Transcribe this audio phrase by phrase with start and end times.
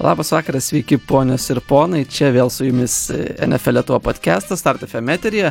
[0.00, 2.94] Labas vakaras, sveiki ponios ir ponai, čia vėl su jumis
[3.44, 5.50] NFL Lietuvo podcastas, Start FM eterija.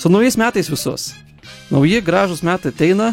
[0.00, 1.10] Su naujais metais visus.
[1.68, 3.10] Nauji gražus metai ateina.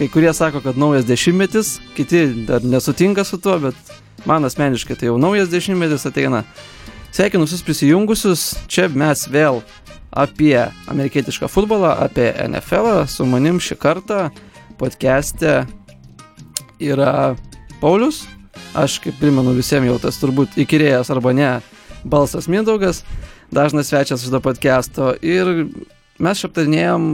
[0.00, 3.94] Kai kurie sako, kad naujas dešimtmetis, kiti dar nesutinka su tuo, bet
[4.26, 6.42] man asmeniškai tai jau naujas dešimtmetis ateina.
[7.14, 9.62] Sveikinu visus prisijungusius, čia mes vėl
[10.10, 10.58] apie
[10.90, 14.24] amerikietišką futbolą, apie NFL, su manim šį kartą
[14.82, 15.60] podcast'e
[16.82, 17.36] yra
[17.78, 18.24] Paulius,
[18.76, 21.50] Aš kaip primenu visiems jau tas turbūt įkyrėjęs arba ne
[22.06, 23.02] balsas Mindaugas,
[23.54, 25.68] dažnas svečias šito podcast'o ir
[26.22, 27.06] mes aptarnėjom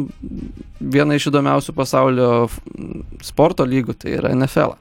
[0.92, 2.30] vieną iš įdomiausių pasaulio
[3.24, 4.76] sporto lygų, tai yra NFL.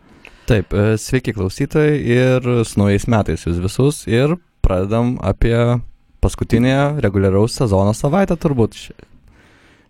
[0.50, 4.36] Taip, e, sveiki klausytojai ir su naujais metais jūs visus ir
[4.66, 5.56] pradedam apie
[6.22, 8.78] paskutinę reguliaraus sezono savaitę turbūt.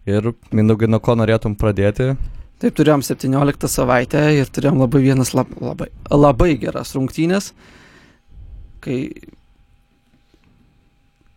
[0.09, 2.13] Ir Mindaugai, nuo ko norėtum pradėti?
[2.61, 7.55] Taip, turėjom 17 savaitę ir turėjom labai vienas lab, labai, labai geras rungtynės,
[8.85, 8.97] kai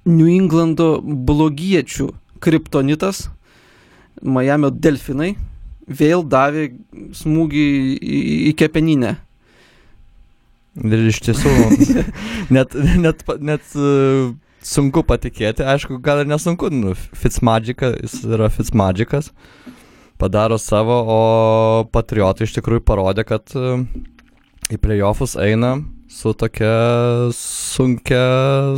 [0.04, 2.10] New Englando blogiečių
[2.44, 3.30] kriptonitas,
[4.20, 5.30] Miami delfinai,
[5.88, 6.66] vėl davė
[7.16, 7.64] smūgį
[7.96, 9.14] į, į kepeninę.
[10.84, 11.52] Ir iš tiesų,
[12.56, 19.30] net, net, net uh, sunku patikėti, aišku, gal ir nesunku, nu, Fitzmagikas, jis yra Fitzmagikas.
[20.24, 21.18] Padaro savo, o
[21.92, 23.74] patriotai iš tikrųjų parodė, kad e,
[24.72, 25.74] į playoffus eina
[26.08, 26.70] su tokia
[27.36, 28.22] sunkia,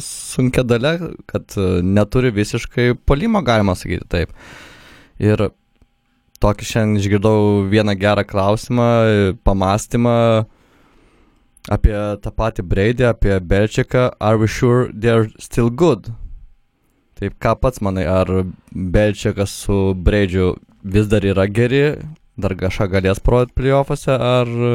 [0.02, 0.97] sunkia dalė,
[1.30, 4.34] kad e, neturi visiškai polimo, galima sakyti taip.
[5.22, 5.44] Ir
[6.42, 7.39] tokį šiandien išgirdau
[7.70, 8.91] vieną gerą klausimą,
[9.47, 10.19] pamastymą
[11.70, 14.08] apie tą patį Braidę, apie Belčiką.
[14.19, 16.11] Are we sure they're still good?
[17.22, 20.56] Taip, ką pats manai, ar Belčiakas su Braidžiu
[20.95, 21.84] vis dar yra geri,
[22.39, 24.74] dar kažką galės parodyti playoffuose, ar e,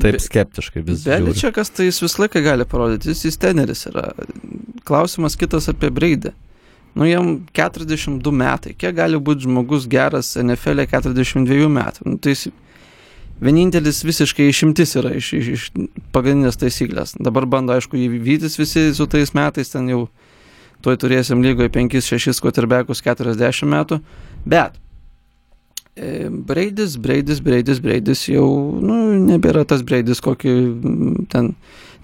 [0.00, 1.20] taip skeptiškai vis dar.
[1.24, 4.10] Beličiakas tai jis visą laiką gali parodyti, jis, jis teneris yra.
[4.88, 6.32] Klausimas kitas apie Braidę.
[6.94, 8.72] Nu, jam 42 metai.
[8.74, 12.06] Kiek gali būti žmogus geras NFL 42 metų?
[12.08, 12.48] Nu, tai jis
[13.40, 15.68] vienintelis visiškai išimtis yra iš, iš, iš
[16.14, 17.14] pagrindinės taisyklės.
[17.22, 20.08] Dabar bando, aišku, įvytis visi su tais metais, ten jau
[20.84, 24.00] tuoj turėsim lygoje 5-6 quarterbackus 40 metų.
[24.44, 24.76] Bet
[25.96, 28.46] e, Braidis, Braidis, Braidis, Braidis jau
[28.80, 30.54] nu, nebėra tas Braidis, kokį
[31.32, 31.54] ten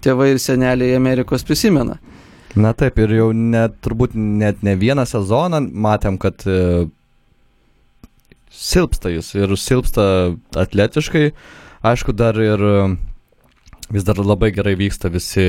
[0.04, 1.98] tėvai ir seneliai Amerikos prisimena.
[2.56, 6.86] Na taip, ir jau net turbūt net ne vieną sezoną matėm, kad e,
[8.52, 10.06] silpsta jis ir silpsta
[10.56, 11.30] atletiškai.
[11.86, 12.62] Aišku, dar ir
[13.92, 15.44] vis dar labai gerai vyksta visi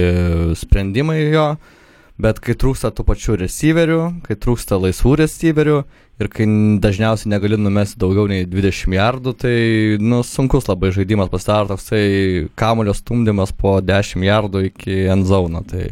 [0.60, 1.50] sprendimai jo.
[1.56, 1.76] E,
[2.22, 5.78] bet kai trūksta tų pačių receiverių, kai trūksta laisvų receiverių
[6.18, 6.48] ir kai
[6.82, 9.56] dažniausiai negali numesti daugiau nei 20 jardų, tai
[10.02, 15.62] nu, sunkus labai žaidimas pasidaro toksai kamulio stumdymas po 10 jardų iki end zone.
[15.70, 15.92] Tai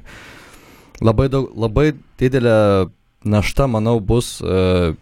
[1.05, 1.91] labai, daug, labai
[2.21, 2.57] didelė
[3.25, 4.95] našta, manau, bus uh,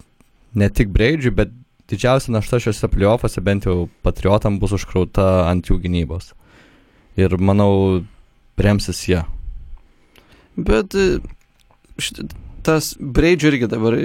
[0.56, 1.54] ne tik Breidžiui, bet
[1.92, 6.34] didžiausia našta šiuose playoffuose bent jau patriotam bus užkrauta ant jų gynybos.
[7.20, 8.04] Ir manau,
[8.58, 9.22] remsis jie.
[10.58, 11.20] Bet e,
[12.02, 12.34] šit,
[12.66, 13.98] tas Breidžio irgi dabar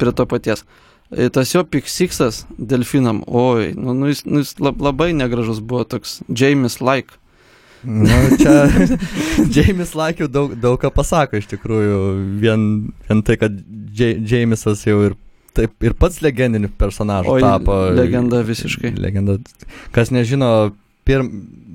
[0.00, 0.64] prie to paties.
[1.08, 6.18] E, tas jo piksiksas delfinam, oi, nu, nu, jis, nu, jis labai negražus buvo toks
[6.28, 7.16] James Like.
[7.82, 8.66] Nu, čia
[9.54, 11.98] James jau daug, daug ką pasako iš tikrųjų.
[12.42, 12.66] Vien,
[13.08, 13.54] vien tai, kad
[13.94, 15.16] Jamesas jau ir
[15.56, 17.78] taip ir pats legendiniu personažu Oi, tapo.
[17.94, 18.92] Legenda visiškai.
[18.98, 19.38] Legenda.
[19.94, 20.74] Kas nežino,
[21.08, 21.24] pir,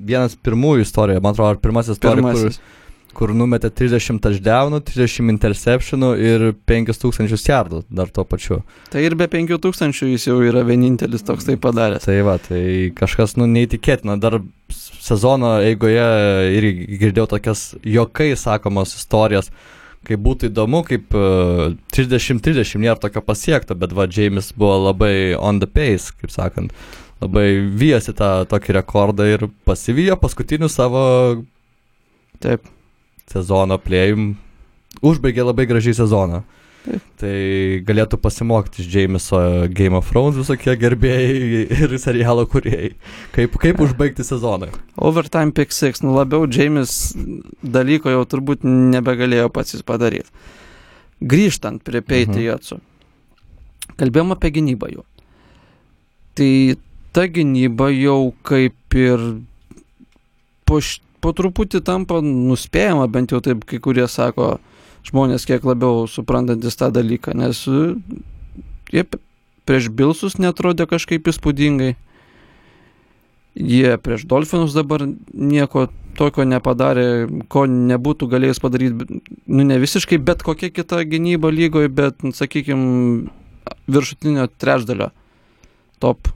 [0.08, 2.58] vienas pirmųjų istorijų, man atrodo, pirmasis istorija, kur
[3.16, 8.60] kur numetė 30 touchdownų, 30 interceptionų ir 5000 jardų dar tuo pačiu.
[8.92, 12.06] Tai ir be 5000 jis jau yra vienintelis toks tai padaręs.
[12.06, 14.18] Tai va, tai kažkas, nu, neįtikėtina.
[14.22, 14.40] Dar
[14.74, 16.04] sezono eigoje
[16.58, 19.50] irgi girdėjau tokias jokai sakomos istorijas,
[20.04, 25.62] kai būtų įdomu, kaip 30-30 uh, nėra tokio pasiekta, bet va, James buvo labai on
[25.62, 26.76] the pace, kaip sakant.
[27.22, 27.46] Labai
[27.78, 31.04] vyjasi tą tokį rekordą ir pasivijo paskutinių savo
[32.42, 32.66] Taip
[33.30, 34.34] sezono plėjim.
[35.04, 36.42] Užbaigė labai gražiai sezoną.
[36.84, 37.04] Taip.
[37.16, 37.36] Tai
[37.88, 39.38] galėtų pasimokyti iš Jameso
[39.72, 42.92] Game of Thrones visokie gerbėjai ir serialo kuriejai.
[43.32, 44.68] Kaip, kaip užbaigti sezoną.
[45.00, 47.14] Overtime pick 6, nu labiau James
[47.64, 50.28] dalyko jau turbūt nebegalėjo pats jis padaryti.
[51.24, 52.76] Grįžtant prie Patriotsų.
[52.76, 52.90] Mhm.
[54.00, 55.04] Kalbėjom apie gynybą jau.
[56.34, 56.52] Tai
[57.14, 59.20] ta gynyba jau kaip ir
[60.66, 60.80] po,
[61.24, 64.58] po truputį tampa nuspėjama, bent jau taip kai kurie sako
[65.08, 67.64] žmonės kiek labiau suprantantis tą dalyką, nes
[68.92, 69.04] jie
[69.64, 71.94] prieš Bilsus netrodė kažkaip įspūdingai.
[73.54, 75.86] Jie prieš Dolfinus dabar nieko
[76.18, 77.06] tokio nepadarė,
[77.50, 83.30] ko nebūtų galėjęs padaryti, nu ne visiškai bet kokia kita gynyba lygoje, bet, sakykime,
[83.90, 85.12] viršutinio trečdalio.
[86.02, 86.28] Top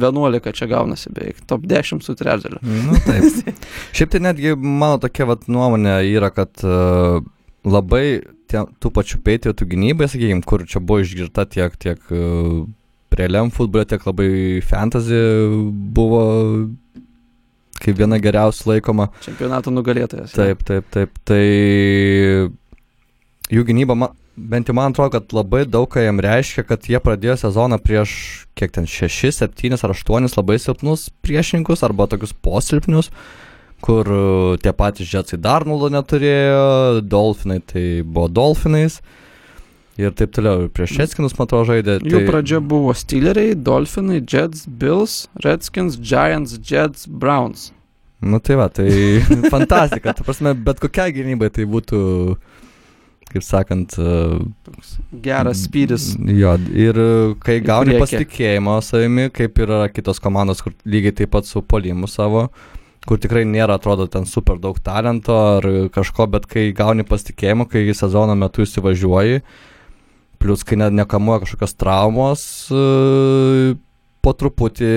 [0.00, 2.60] 11 čia gaunasi beveik, top 10 su trečdaliu.
[2.62, 3.64] Nu, taip.
[3.96, 7.22] Šiaip tai netgi mano tokia vat, nuomonė yra, kad uh,
[7.66, 8.04] labai
[8.50, 12.62] tie, tų pačių peitėtų gynybai, sakykime, kur čia buvo išgirta tiek, tiek uh,
[13.12, 14.30] realiam futbole, tiek labai
[14.64, 15.20] fantasy
[15.92, 16.22] buvo
[17.82, 19.08] kaip viena geriausių laikoma.
[19.24, 20.34] Čempionato nugalėtojas.
[20.36, 21.16] Taip, taip, taip.
[21.26, 21.42] Tai
[23.52, 27.00] jų gynyba, man, bent jau man atrodo, kad labai daug ką jam reiškia, kad jie
[27.02, 28.12] pradėjo sezoną prieš
[28.58, 33.10] kiek ten 6, 7 ar 8 labai silpnus priešininkus arba tokius posilpnius,
[33.82, 39.02] kur uh, tie patys Jetsai Darnoldo neturėjo, Dolfinai tai buvo Dolfinais.
[40.00, 41.98] Ir taip toliau, prieš Jetskinus, man atrodo, žaidė.
[42.00, 42.08] Tai...
[42.08, 47.68] Jų pradžia buvo Steeleriai, Dolfinai, Jets, Bills, Redskins, Giants, Jets, Browns.
[48.22, 48.88] Nu tai va, tai
[49.54, 50.14] fantastika.
[50.16, 52.00] Ta prasme, bet kokia gynybai tai būtų,
[53.32, 54.92] kaip sakant, Toks
[55.24, 56.12] geras spyris.
[56.18, 57.00] Jo, ir
[57.42, 58.02] kai Į gauni priekį.
[58.04, 62.48] pasitikėjimą savimi, kaip yra kitos komandos, kur lygiai taip pat su polimu savo,
[63.08, 67.86] kur tikrai nėra, atrodo, ten super daug talento ar kažko, bet kai gauni pasitikėjimą, kai
[67.98, 69.42] sezono metu įsivažiuoji,
[70.42, 73.74] plus kai ne, nekamuoja kažkokios traumos, e,
[74.22, 74.92] po truputį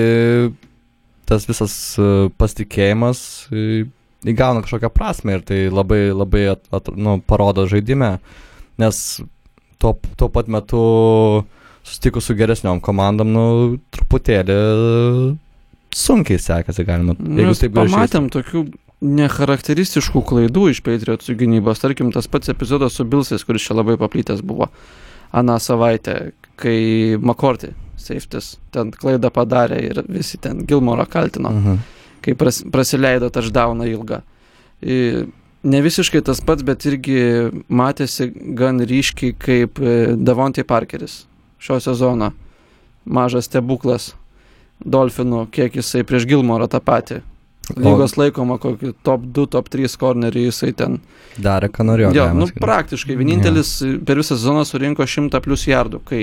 [1.26, 3.84] tas visas e, pasitikėjimas e,
[4.32, 8.16] įgauna kažkokią prasme ir tai labai, labai at, at, nu, parodo žaidime,
[8.82, 9.02] nes
[9.82, 10.80] tuo, tuo pat metu
[11.86, 13.44] susitikus su geresniom komandom, nu,
[13.94, 14.56] truputėlį
[15.96, 17.14] sunkiai sekasi, galima.
[17.18, 18.66] Mes taip pamatėm tokių
[19.06, 21.80] necharakteristiškų klaidų iš Patriotsų gynybos.
[21.82, 24.70] Tarkim, tas pats epizodas su Bilsais, kuris čia labai paplytęs buvo
[25.36, 31.78] aną savaitę, kai McCorty, safetis, ten klaidą padarė ir visi ten Gilmorą kaltino, Mhm.
[32.26, 34.20] Kai pras, prasileido touchdowną ilgą.
[35.66, 37.20] Ne visiškai tas pats, bet irgi
[37.72, 38.28] matėsi
[38.58, 41.24] gan ryškiai kaip e, Davontai Parkeris
[41.62, 42.32] šio sezono.
[43.06, 44.12] Mažas stebuklas
[44.82, 47.22] Dolfinų, kiek jisai prieš Gilmorą tą patį.
[47.74, 51.00] Lygos laikoma kokį top 2, top 3 cornerį jisai ten.
[51.42, 52.12] Darė, ką norėjo.
[52.14, 52.62] Jo, nu sakyt.
[52.62, 53.72] praktiškai vienintelis
[54.06, 56.22] per visą sezoną surinko 100 plus jardų, kai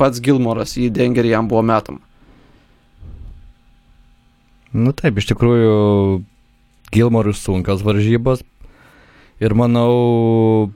[0.00, 2.00] pats Gilmoras į dengerį jam buvo metama.
[4.76, 5.76] Nu taip, iš tikrųjų,
[6.92, 8.42] Gilmorui sunkios varžybos.
[9.40, 10.70] Ir manau,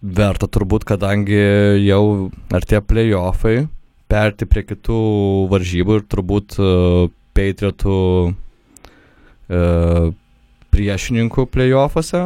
[0.00, 1.40] verta turbūt, kadangi
[1.84, 3.66] jau artėja playoffai,
[4.08, 4.98] perti prie kitų
[5.52, 7.96] varžybų ir turbūt uh, Patriotų
[8.32, 10.12] uh,
[10.74, 12.22] priešininkų playoffuose.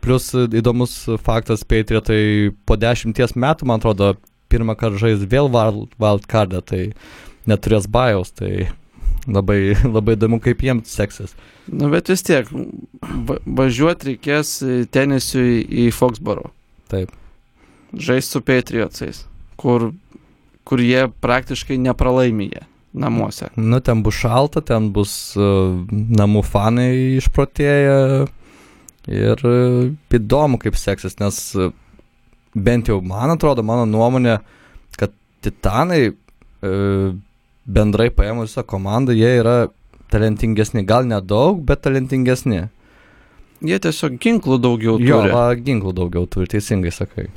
[0.00, 4.14] Plus e, įdomus faktas, Patriotai po dešimties metų, man atrodo,
[4.50, 6.82] pirmą kartą žais vėl wild- wildcardą, tai
[7.50, 8.70] neturės bajaus, tai
[9.28, 11.34] labai, labai įdomu, kaip jiems seksis.
[11.70, 12.48] Nu, bet vis tiek,
[13.28, 16.50] va važiuoti reikės e, tenisiui į Foxboro.
[16.90, 17.12] Taip.
[17.90, 19.24] Žaisti su Patriotsais,
[19.60, 19.90] kur,
[20.66, 23.50] kur jie praktiškai nepralaimė namuose.
[23.58, 26.90] Nu, ten bus šalta, ten bus uh, namų fanai
[27.20, 28.26] išprotėję
[29.10, 31.70] ir uh, įdomu, kaip seksis, nes uh,
[32.54, 34.40] bent jau man atrodo, mano nuomonė,
[34.98, 37.14] kad Titanai uh,
[37.76, 39.56] bendrai paėmus visą komandą, jie yra
[40.10, 42.64] talentingesni, gal nedaug, bet talentingesni.
[43.60, 45.32] Jie tiesiog ginklų daugiau Jo, turi.
[45.34, 47.28] va, ginklų daugiau turi, teisingai sakai.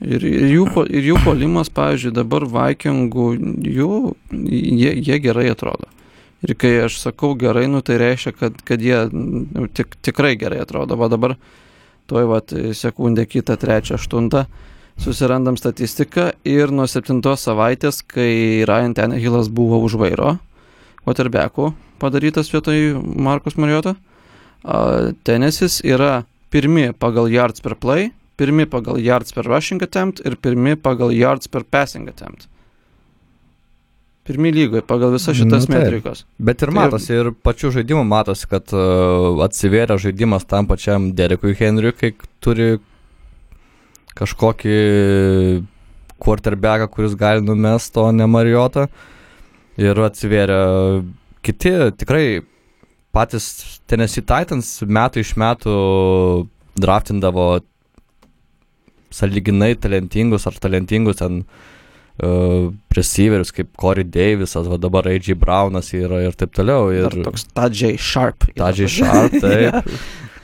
[0.00, 3.26] Ir, ir, jų, ir jų polimas, pavyzdžiui, dabar Vikingų,
[3.68, 3.90] jų,
[4.32, 5.90] jie, jie gerai atrodo.
[6.40, 10.62] Ir kai aš sakau gerai, nu tai reiškia, kad, kad jie nu, tik, tikrai gerai
[10.64, 10.96] atrodo.
[10.96, 11.36] Va dabar,
[12.08, 14.46] tuoj vat, sekundę, kitą, trečią, aštuntą,
[14.98, 20.38] susirandam statistiką ir nuo septintos savaitės, kai Ryan Tenehillas buvo už vairo,
[21.06, 23.94] Waterbeckų padarytas vietoj Markus Marioto,
[25.24, 30.76] Tenesis yra pirmi pagal yards per play, pirmi pagal yards per rushing attempt ir pirmi
[30.76, 32.46] pagal yards per passing attempt.
[34.28, 35.80] Pirmi lygoje pagal visas šitas Nu, taip.
[35.80, 36.24] metrikas.
[36.38, 41.56] Bet ir Tai- matosi, ir pačių žaidimų matosi, kad uh, atsivėrė žaidimas tam pačiam Derekui
[41.58, 42.12] Henriui, kai
[42.44, 42.76] turi
[44.18, 44.76] kažkokį
[46.20, 48.86] quarterbacką, kuris gali numest, o ne Marijotą.
[49.80, 50.60] Ir atsivėrė
[51.46, 52.24] kiti, tikrai
[53.14, 55.74] patys Tennessee Titans metų iš metų
[56.80, 57.48] draftindavo
[59.10, 65.34] saliginai talentingus ar talentingus ten uh, receiverius kaip Corey Davisas, va dabar A.J.
[65.40, 66.92] Brownas yra ir taip toliau.
[66.94, 68.46] Ir Ir toks Tadžiai Sharp.
[68.58, 69.90] Tadžiai Sharp, taip,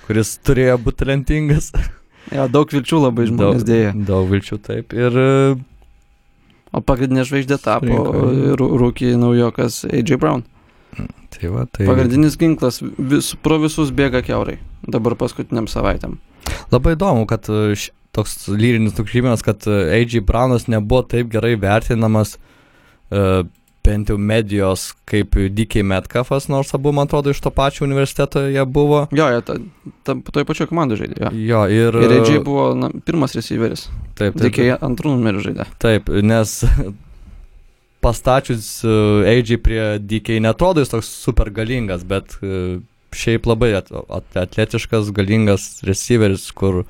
[0.08, 1.70] kuris turėjo būti talentingas.
[2.34, 3.92] Jo, daug vilčių labai žmonės Daug- dėja.
[4.08, 4.92] Daug vilčių, taip.
[4.96, 5.58] Ir uh,
[6.76, 8.00] O pagrindinė žvaigždė tapo
[8.58, 10.42] rūkiai naujokas AJ Brown.
[11.32, 14.58] Tai va, tai Pagrindinis ginklas vis, pro visus bėga keurai.
[14.88, 16.18] Dabar paskutiniam savaitėm.
[16.72, 20.20] labai įdomu, kad e, š- toks lyrinis nukrypimas, kad e, A.G.
[20.24, 22.36] Brownas nebuvo taip gerai vertinamas
[23.10, 23.44] e,
[23.86, 28.64] bent jau medijos kaip DK Metcalfas, nors abu, man atrodo, iš to pačio universiteto jie
[28.66, 29.06] buvo.
[29.14, 29.58] Jo, jie ta,
[30.06, 31.20] ta, toj pačioj komandai žaidė.
[31.22, 31.32] Jo.
[31.52, 32.00] Jo, ir...
[32.06, 33.86] Ir AJ buvo na, pirmas receiveris.
[34.18, 35.68] Taip, taip, jie antrų numerių žaidė.
[35.82, 36.58] Taip, nes
[38.04, 42.76] pastačius uh, AJ prie DK netrodo jis toks super galingas, bet uh,
[43.16, 46.84] šiaip labai at, at, atletiškas, galingas receiveris, kur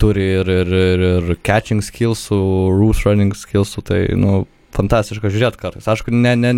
[0.00, 2.38] turi ir, ir, ir, ir catching skillsų,
[2.74, 4.44] route running skillsų, tai, nu,
[4.76, 5.88] fantastiška žiūrėti kartais.
[5.88, 6.52] Aišku, ne, ne,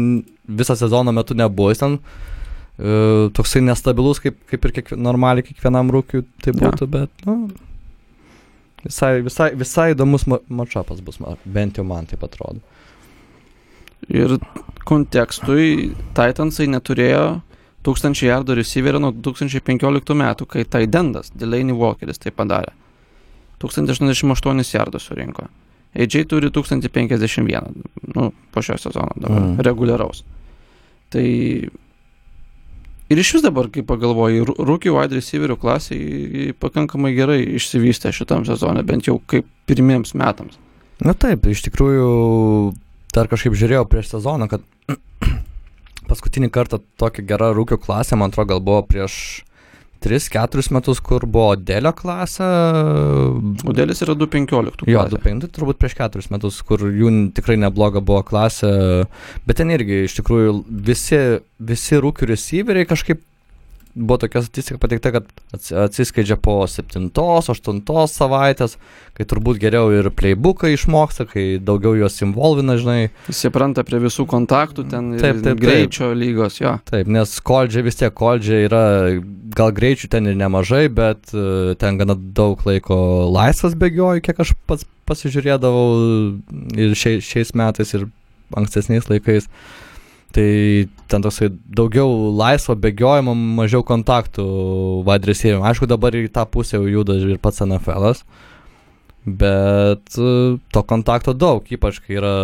[0.61, 5.93] visą sezono metu nebuvo jis ten uh, toksai nestabilus, kaip, kaip ir kiekvien, normaliai kiekvienam
[5.95, 7.51] rūkiui tai būtų, bet, nu,
[8.85, 12.63] visai, visai, visai įdomus ma- matšapas bus, bent jau man taip atrodo.
[14.09, 14.39] Ir
[14.89, 17.41] kontekstui Titansai neturėjo
[17.87, 22.75] 1000 jardų receiverio nuo 2015 metų, kai Taidendas, Delaney Walkeris tai padarė.
[23.63, 25.49] 1088 jardų surinko.
[25.99, 27.83] AJ turi 1051,
[28.15, 29.61] nu, po šio sezono dabar, Mm.
[29.67, 30.23] reguliaraus.
[31.11, 31.25] Tai
[33.09, 38.45] ir iš vis dabar, kai pagalvoju, rū- rookie wide receiverių klasiai pakankamai gerai išsivystė šitam
[38.47, 40.59] sezone, bent jau kaip pirmiems metams.
[41.01, 42.75] Na taip, iš tikrųjų
[43.15, 44.63] dar kažkaip žiūrėjau prieš sezoną, kad
[46.09, 49.43] paskutinį kartą tokia gera rūkių klasė, man atrodo, gal buvo prieš
[50.05, 52.47] 3-4 metus, kur buvo Delio klasė.
[53.67, 54.87] Modelis yra 215.
[54.89, 55.21] Jo, klasė.
[55.23, 58.73] 2-5, tai turbūt prieš 4 metus, kur jų tikrai nebloga buvo klasė,
[59.49, 61.23] bet ten irgi iš tikrųjų visi,
[61.59, 63.25] visi rūkių receiveriai kažkaip
[63.95, 65.27] buvo tokia statistika pateikta, kad
[65.57, 67.81] ats- atsiskleidžia po 7-8
[68.13, 68.77] savaitės,
[69.17, 73.09] kai turbūt geriau ir playbooką išmoksta, kai daugiau juos involvina, žinai.
[73.31, 75.63] Jis įpranta prie visų kontaktų, ten ir Taip, taip, taip.
[75.65, 76.77] greičio lygos, jo.
[76.91, 78.83] Taip, nes koldžiai vis tiek, koldžiai yra,
[79.59, 82.99] gal greičių ten ir nemažai, bet e, ten gana daug laiko
[83.35, 86.39] laisvas bėgioju, kiek aš pats pasižiūrėdavau
[86.79, 88.07] ir šiais, šiais metais ir
[88.57, 89.49] ankstesniais laikais.
[90.37, 90.49] Tai
[91.09, 94.45] ten toksai daugiau laisvo bėgiojimo, mažiau kontaktų
[95.07, 95.65] vadresėjimų.
[95.71, 98.21] Aišku, dabar į tą pusę jau juda ir pats NFL'as,
[99.25, 100.35] bet e,
[100.75, 102.35] to kontakto daug, ypač kai yra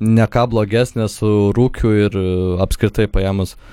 [0.00, 2.26] ne ką blogesnė su rūkiu ir e,
[2.64, 3.68] apskritai paėmus uh,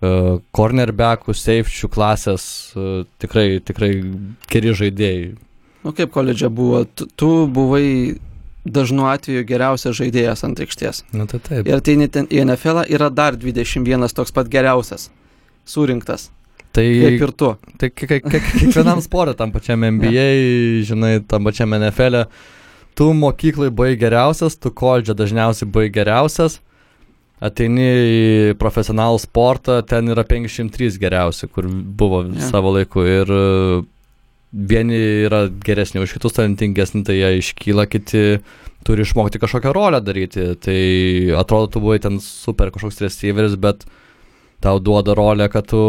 [0.00, 2.44] cornerbackų, safečių klasės,
[3.20, 3.90] tikrai, tikrai
[4.48, 5.34] geri žaidėjai.
[5.84, 6.84] Nu kaip koledže buvo,
[7.16, 8.16] tu buvai
[8.64, 11.04] dažnu atveju geriausias žaidėjas ant aikštės.
[11.16, 11.68] Na tai taip.
[11.68, 15.08] Ir tai ten į NFL yra dar 21 toks pat geriausias.
[15.64, 16.30] Surinktas.
[16.70, 17.56] Tai, Kaip ir tu.
[17.78, 20.26] tai kiek- kiek- kiek- kiekvienam sportui, tam pačiam NBA,
[20.88, 22.24] žinai, tam pačiam NFL,
[22.94, 26.60] tu mokyklai buvai geriausias, tu koledže dažniausiai buvai geriausias,
[27.42, 27.88] ateini
[28.52, 32.50] į profesionalų sportą, ten yra 503 geriausi, kur buvo yeah.
[32.52, 33.02] savo laiku.
[33.02, 33.34] Ir
[34.52, 38.22] vieni yra geresni už kitus, talentingesni, tai jie iškyla, kiti
[38.86, 40.54] turi išmokti kažkokią rolę daryti.
[40.60, 40.78] Tai
[41.40, 43.84] atrodo, tu buvai ten super kažkoks receiveris, bet
[44.60, 45.80] tau duoda rolę, kad tu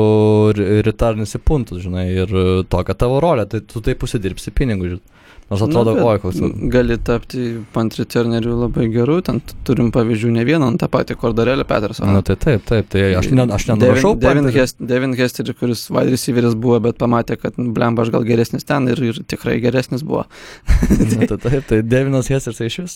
[0.56, 2.36] ri- ritarnisi puntus, žinai, ir
[2.72, 5.18] tokia tavo rolė, tai tu taip užsidirbsi pinigų, žinai.
[5.51, 6.38] Nors atrodo, bet oi, koks.
[6.72, 7.41] Gali tapti
[7.74, 12.13] pantriterneriu labai geru, ten turim pavyzdžių ne vieną, tą patį Kordarelį Petersoną.
[12.15, 14.13] Na tai taip, taip, tai aš, ne, aš nenurašau.
[14.22, 14.48] Devin,
[14.93, 18.88] Devin Hester, kuris wide receiveris buvo, bet pamatė, kad nu, blemba aš gal geresnis ten
[18.93, 20.24] ir, ir tikrai geresnis buvo.
[21.12, 22.96] Na, tai taip, tai Devinas Hesters tai iš vis,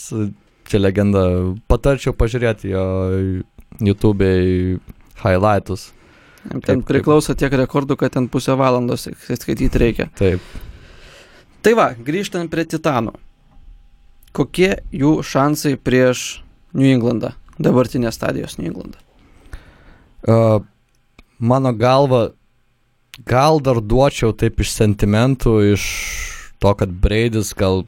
[0.71, 1.25] čia legenda.
[1.67, 2.85] Patarčiau pažiūrėti jo
[3.83, 4.29] YouTube
[5.25, 5.89] highlightus.
[6.63, 10.07] Ten priklauso tiek rekordų, kad ten pusę valandos skaityti reikia.
[10.15, 10.39] Taip.
[11.65, 13.15] Tai va, grįžtant prie Titanų.
[14.37, 16.43] Kokie jų šansai prieš
[16.77, 19.01] New Englandą, dabartinės stadijos New Englandą?
[20.29, 20.61] Uh,
[21.41, 22.37] mano galva,
[23.25, 25.87] gal dar duočiau taip iš sentimentų, iš
[26.61, 27.87] to, kad Braidis gal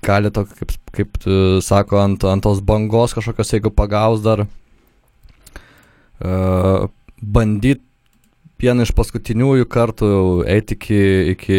[0.00, 4.46] gali to, kaip, kaip tu sako, ant, ant tos bangos kažkokios, jeigu pagaus dar,
[6.24, 6.88] uh,
[7.20, 7.84] bandyti
[8.62, 10.08] vieną iš paskutiniųjų kartų
[10.50, 10.98] eiti iki,
[11.34, 11.58] iki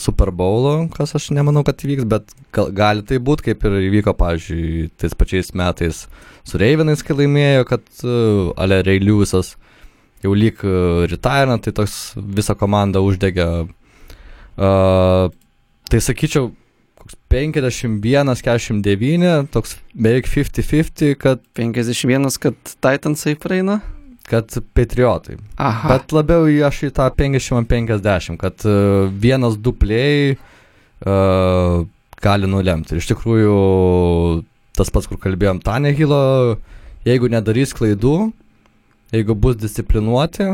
[0.00, 4.12] Super Bowlo, kas aš nemanau, kad įvyks, bet gal, gali tai būti, kaip ir įvyko,
[4.18, 5.96] pavyzdžiui, tais pačiais metais
[6.46, 8.10] su Reivinais, kai laimėjo, kad uh,
[8.60, 9.48] Ale Reiliusas
[10.22, 10.70] jau lyg uh,
[11.10, 13.48] retirina, tai toks visą komandą uždegė.
[14.58, 15.24] Uh,
[15.90, 16.44] tai sakyčiau,
[16.98, 23.76] koks 51-49, toks beveik 50-50, kad, 51, kad Titansai praeina?
[24.28, 25.38] Kad Patriotai.
[25.56, 25.94] Aha.
[25.94, 31.84] Bet labiau aš į tą 50-50, kad uh, vienas du play uh,
[32.22, 32.94] gali nulemti.
[32.94, 33.56] Ir iš tikrųjų,
[34.78, 36.58] tas pats, kur kalbėjom, Tanehilo,
[37.08, 38.16] jeigu nedarys klaidų,
[39.14, 40.50] jeigu bus disciplinuoti,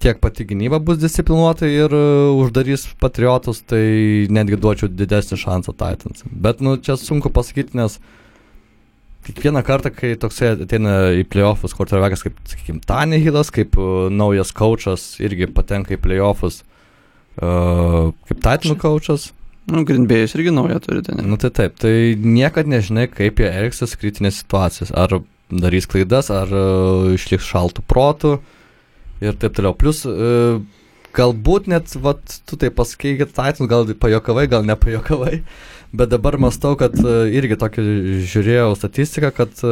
[0.00, 6.24] tiek pati gynyba bus disciplinuota ir uh, uždarys patriotus, tai netgi duočiau didesnį šansą Titans.
[6.30, 7.98] Bet, nu, čia sunku pasakyti, nes
[9.26, 15.12] kiekvieną kartą, kai toksai ateina į playoffus, quarterbackas kaip, sakykime, Tanehilas, kaip uh, naujas coachas
[15.22, 16.62] irgi patenka į playoffus,
[17.40, 19.30] uh, kaip Titanų coachas.
[19.70, 21.26] Nu, Grindbėjus irgi naują turite, ne?
[21.28, 24.90] Nu tai taip, tai niekad nežinai, kaip jie elgsis kritinės situacijas.
[24.96, 28.36] Ar darys klaidas, ar uh, išliks šaltų protų
[29.20, 29.76] ir taip toliau.
[29.78, 30.62] Plus, uh,
[31.16, 35.40] galbūt net, vat, tu tai pasakai, kad Titans gal pajokavai, gal nepajokavai,
[35.92, 37.84] bet dabar mastau, kad uh, irgi tokį
[38.30, 39.64] žiūrėjau statistiką, kad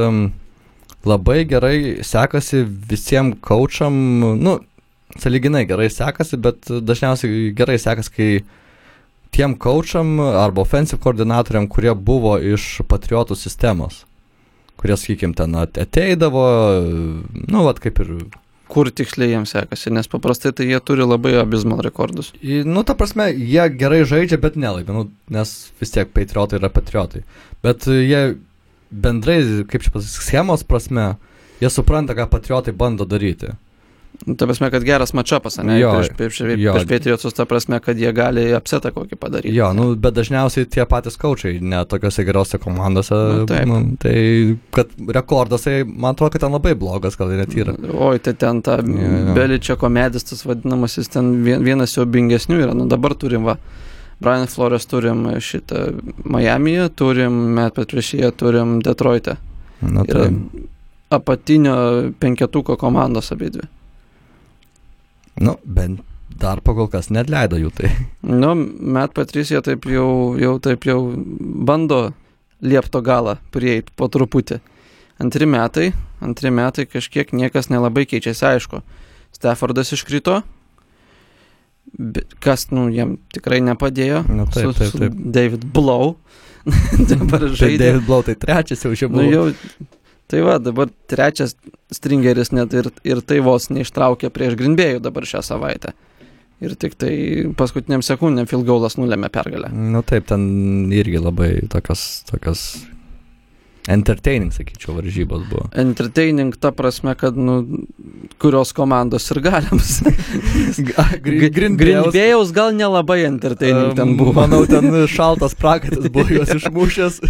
[1.06, 3.94] labai gerai sekasi visiems coacham,
[4.42, 4.58] nu,
[5.18, 8.30] saliginai gerai sekasi, bet dažniausiai gerai sekasi, kai
[9.34, 14.02] tiem coacham arba offensive koordinatoriam, kurie buvo iš patriotų sistemos,
[14.80, 16.44] kurie, sakykim, ten ateidavo,
[17.46, 18.14] nu, vad kaip ir
[18.68, 22.32] Kur tiksliai jiems sekasi, nes paprastai tai jie turi labai abismal rekordus.
[22.42, 26.68] I- Nu, ta prasme, jie gerai žaidžia, bet nelaimė, nu, nes vis tiek patriotai yra
[26.68, 27.22] patriotai.
[27.62, 28.36] Bet jie
[28.92, 31.16] bendrai, kaip čia pasakyti, schemos prasme,
[31.60, 33.54] jie supranta, ką patriotai bando daryti.
[34.26, 35.78] Nu, Ta prasme, kad geras matšapas, ne?
[35.80, 36.72] Jo, prieš, prieš, prieš, jo.
[36.74, 39.54] prieš Patriotus, ta prasme, kad jie gali apsetą kokį padaryti.
[39.54, 43.14] Jo, nu, bet dažniausiai tie patys kočiai, ne tokiuose gerose komandose.
[43.14, 43.64] Nu, taip.
[43.70, 44.16] nu, tai,
[44.74, 47.76] kad rekordas, tai man atrodo, kad ten labai blogas, gal net yra.
[47.94, 49.34] Oi, tai ten ta Jo, jo.
[49.38, 52.74] Beličio komedis, tas vadinamas, jis ten vien- vienas jau bingesnių yra.
[52.76, 53.56] Nu, dabar turim, va,
[54.20, 55.92] Brian Flores turim šitą
[56.26, 59.36] Miami'e, turim Met Patricia, turim Detroit'e.
[59.80, 60.66] Na, Yra tai,
[61.14, 63.62] apatinio penketuko komandos abidvi.
[65.42, 66.04] Nu, bent
[66.38, 67.92] dar pakol kas net leido jų tai.
[68.22, 70.98] Nu, Met Patricia taip jau, jau taip jau
[71.68, 72.12] bando
[72.62, 74.60] liepto galą prieiti po truputį.
[75.18, 75.88] Antri metai,
[76.22, 78.82] antri metai kažkiek niekas nelabai keičiasi, aišku.
[79.34, 80.40] Staffordas iškrito,
[82.44, 84.22] kas, nu, jam tikrai nepadėjo.
[84.30, 85.18] Nu, taip, su, taip, su taip.
[85.34, 86.14] David Blow.
[87.10, 87.78] dabar Tai žaidė.
[87.80, 89.48] David Blau tai trečias jau čia Nu, jau,
[90.28, 91.56] tai va, dabar trečias
[91.94, 95.94] stringeris net ir, ir tai vos neištraukė prieš Grinbėjų dabar šią savaitę.
[96.58, 97.12] Ir tik tai
[97.58, 99.70] paskutiniam sekundėm Filgaulas nulėmė pergalę.
[99.72, 102.64] Nu taip, ten irgi labai tokios, tokios
[103.88, 105.68] entertaining, sakyčiau, varžybos buvo.
[105.78, 107.86] Entertaining ta prasme, kad, nu,
[108.42, 110.00] kurios komandos ir galiams.
[111.24, 114.34] Grinbėjaus gal nelabai entertaining ten buvo.
[114.42, 117.22] Manau, ten šaltas prakaitas buvo juos išmušęs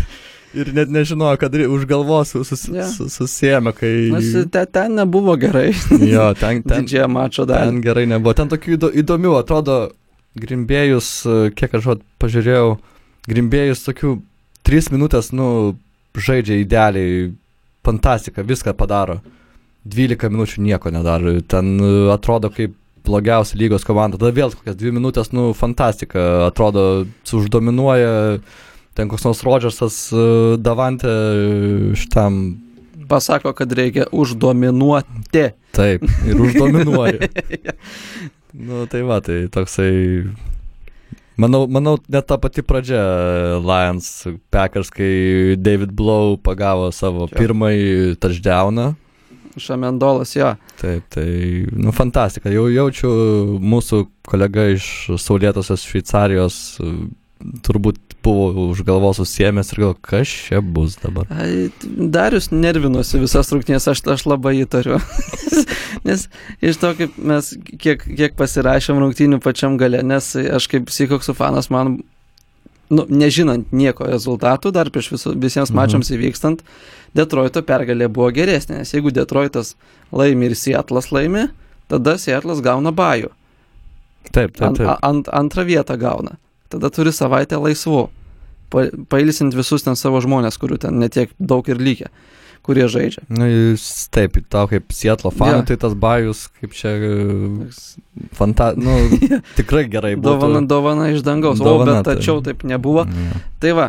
[0.55, 2.87] ir net nežinojo, kad už galvos sus, Jo.
[2.89, 3.93] sus, susėmė, kai...
[4.15, 5.73] Nes te, ten nebuvo gerai.
[6.15, 7.73] Jo, ten, ten, Didžiąją mačo dalį.
[7.73, 8.35] ten gerai nebuvo.
[8.39, 9.79] Ten tokių įdo, įdomių, atrodo,
[10.39, 11.09] Grimbėjus,
[11.59, 12.77] kiek aš vat pažiūrėjau,
[13.29, 14.13] Grimbėjus tokių
[14.69, 15.75] 3 minutės, nu,
[16.19, 17.33] žaidžia idealiai,
[17.87, 19.19] fantastika, viską padaro.
[19.89, 21.33] 12 minučių nieko nedaro.
[21.49, 21.79] Ten
[22.13, 22.75] atrodo kaip
[23.09, 24.19] blogiausia lygos komanda.
[24.21, 26.47] Tada vėl kokias 2 minutės, nu, fantastika.
[26.51, 28.11] Atrodo, uždominuoja
[28.99, 30.17] ten koks nors Rodžersas e,
[30.59, 32.59] Davante e, šitam.
[33.09, 35.45] Pasako, kad reikia uždominuoti.
[35.73, 37.29] Taip, ir uždominuoja.
[38.67, 40.27] nu, tai va, tai toksai.
[41.39, 42.99] Manau, manau, net ta pati pradžia
[43.63, 47.37] Lions Packers, kai David Blow pagavo savo Jo.
[47.39, 48.89] pirmąjį touchdowną.
[49.59, 50.51] Šamendolas, jo.
[50.83, 51.31] Taip, tai,
[51.71, 52.51] nu, fantastika.
[52.51, 53.15] Jau jaučiu
[53.63, 54.91] mūsų kolega iš
[55.23, 56.59] Saulėtosios Šveicarijos
[57.64, 61.29] turbūt buvo už galvos susiemęs ir gal kas čia bus dabar.
[61.31, 64.98] Ai, Darius nervinosi visas rungtynės, aš, aš labai įtariu.
[66.09, 66.27] nes
[66.61, 71.70] iš to, kaip mes, kiek, kiek pasirašėm rungtynių pačiam gale, nes aš kaip Sikoksų fanas,
[71.74, 72.01] man,
[72.90, 75.79] nu, nežinant nieko rezultatų, dar prieš visu, visiems Mhm.
[75.79, 76.66] mačiams įvykstant,
[77.16, 79.74] Detroito pergalė buvo geresnė, nes jeigu Detroitas
[80.12, 81.46] laimi ir Seatlas laimi,
[81.88, 83.31] tada Seatlas gauna bajų.
[84.29, 84.98] Taip, taip, taip.
[85.03, 86.37] ant, antrą vietą gauna.
[86.68, 88.09] Tada turi savaitę laisvų.
[88.68, 92.11] Pa, pailsint visus ten savo žmonės, kurių ten netiek daug ir lygia,
[92.66, 93.22] kurie žaidžia.
[93.33, 93.46] Nu,
[94.12, 95.68] taip, tau kaip Sietlo fanų, Jo.
[95.70, 96.92] tai tas bajus, kaip čia,
[98.37, 98.96] fanta, nu,
[99.59, 100.35] tikrai gerai buvo.
[100.37, 101.59] Dovana, dovana iš dangaus.
[101.62, 103.07] Dovana, o, bet tačiau tai- taip nebuvo.
[103.09, 103.40] Ja.
[103.64, 103.87] Tai va,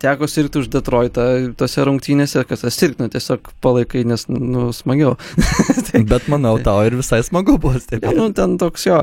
[0.00, 1.26] teko sirgti už Detroitą
[1.58, 5.16] tose rungtynėse, kas tas sirgti, tiesiog palaikai, nes, nu, smagiau.
[5.90, 8.14] tai, Bet manau, tau ir visai smagu buvo stebėti.
[8.16, 9.02] nu, ten toks jo.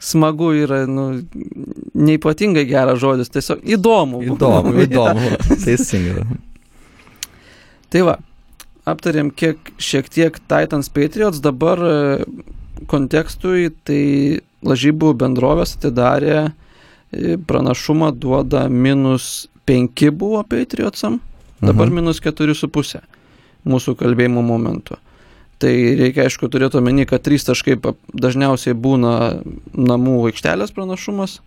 [0.00, 1.10] Smagu yra, nu,
[2.00, 4.22] neipatingai geras žodis, tiesiog įdomu.
[4.34, 5.30] Įdomu, įdomu.
[5.64, 6.24] Teisingai.
[7.90, 8.16] Tai va,
[8.90, 11.94] aptarėm kiek, šiek tiek Titans Patriots, dabar e,
[12.90, 14.02] kontekstui, tai
[14.66, 21.20] lažybų bendrovės atidarė e, pranašumą duoda minus 5 buvo Patriotsam,
[21.60, 21.94] dabar Mhm.
[22.00, 23.02] minus 4,5
[23.68, 24.96] mūsų kalbėjimo momentu.
[25.60, 25.68] Tai
[26.00, 29.42] reikia, aišku, turėti omeny, kad trys taškai pa- dažniausiai būna
[29.76, 31.40] namų aikštelės pranašumas.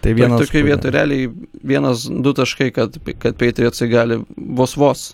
[0.00, 0.40] Tai Vienas.
[0.40, 5.10] Tokioje vietoje realiai vienas, du taškai, kad, kad Patriotsai gali vos vos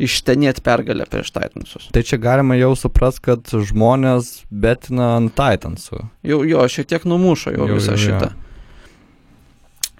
[0.00, 1.88] ištenėti pergalę prieš Titansus.
[1.92, 6.06] Tai čia galima jau suprast, kad žmonės betina ant Titansų.
[6.26, 8.30] Jau jo, šiek tiek numušo jau Jau, visą jau, šitą.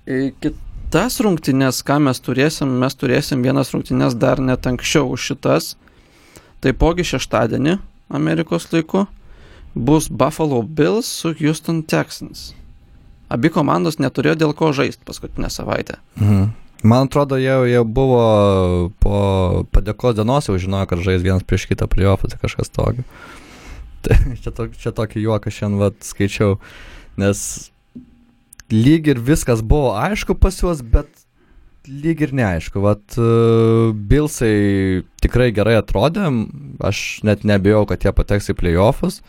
[0.06, 5.74] E, Kitas rungtynes, ką mes turėsim, mes turėsim vienas rungtynes dar net anksčiau už šitas.
[6.64, 7.78] Taipogi šeštadienį
[8.12, 9.06] Amerikos laiku
[9.74, 12.50] bus Buffalo Bills su Houston Texans.
[13.30, 16.00] Abi komandos neturėjo dėl ko žaisti paskutinę savaitę.
[16.18, 16.50] Mhm.
[16.82, 18.20] Man atrodo, jau, jau buvo
[19.04, 19.16] po
[19.68, 23.04] padėkos dienos jau žinojo, kad žais vienas prieš kitą playoffą, tai kažkas tokio.
[24.00, 26.54] Tai čia, to, čia tokį juoką šiandien vat, skaičiau,
[27.20, 27.40] nes
[28.72, 31.10] lyg ir viskas buvo aišku pas juos, bet
[31.84, 32.80] lyg ir neaišku.
[32.80, 36.30] Vat uh, Bilsai tikrai gerai atrodė,
[36.80, 39.20] aš net nebijau, kad jie pateks į playoffus.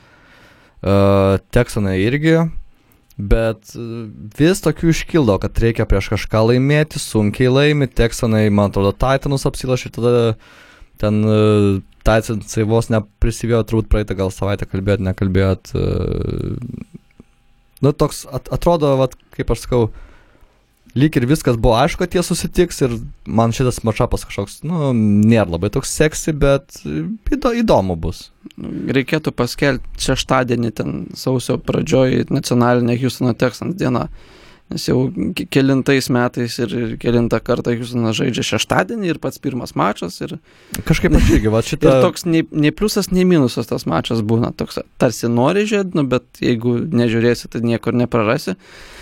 [0.81, 2.37] Uh, Texanai irgi,
[3.17, 8.93] bet uh, vis tokių iškildo, kad reikia prieš kažką laimėti, sunkiai laimi, Texanai, man atrodo,
[8.95, 10.13] Titanus apsilašė, tada
[11.01, 15.73] ten uh, Titansai vos neprisivėjo, turbūt praeitą gal savaitę kalbėt, nekalbėt.
[15.77, 16.57] Uh,
[17.85, 19.83] nu, toks at, atrodo, vat, kaip aš sakau,
[20.97, 25.47] lyg ir viskas buvo aišku, kad jie susitiks ir man šitas mačapas kažkoks, nu, nėra
[25.53, 28.29] labai toks seksi, bet įdo, įdomu bus.
[28.59, 34.07] Reikėtų paskelbti šeštadienį ten sausio pradžioj nacionalinė Houstono Texans diena.
[34.71, 35.01] Nes jau
[35.51, 40.21] kelintais metais ir, ir kelintą kartą Houstonas žaidžia šeštadienį ir pats pirmas mačas.
[40.23, 40.37] Ir,
[40.87, 41.91] Kažkaip aš irgi, va šitą...
[41.91, 44.53] ir toks nei, nei pliusas, nei minusas tas mačas būna.
[44.55, 48.55] Toks tarsi nori žiūrėti, nu, bet jeigu nežiūrėsi, tai niekur neprarasi.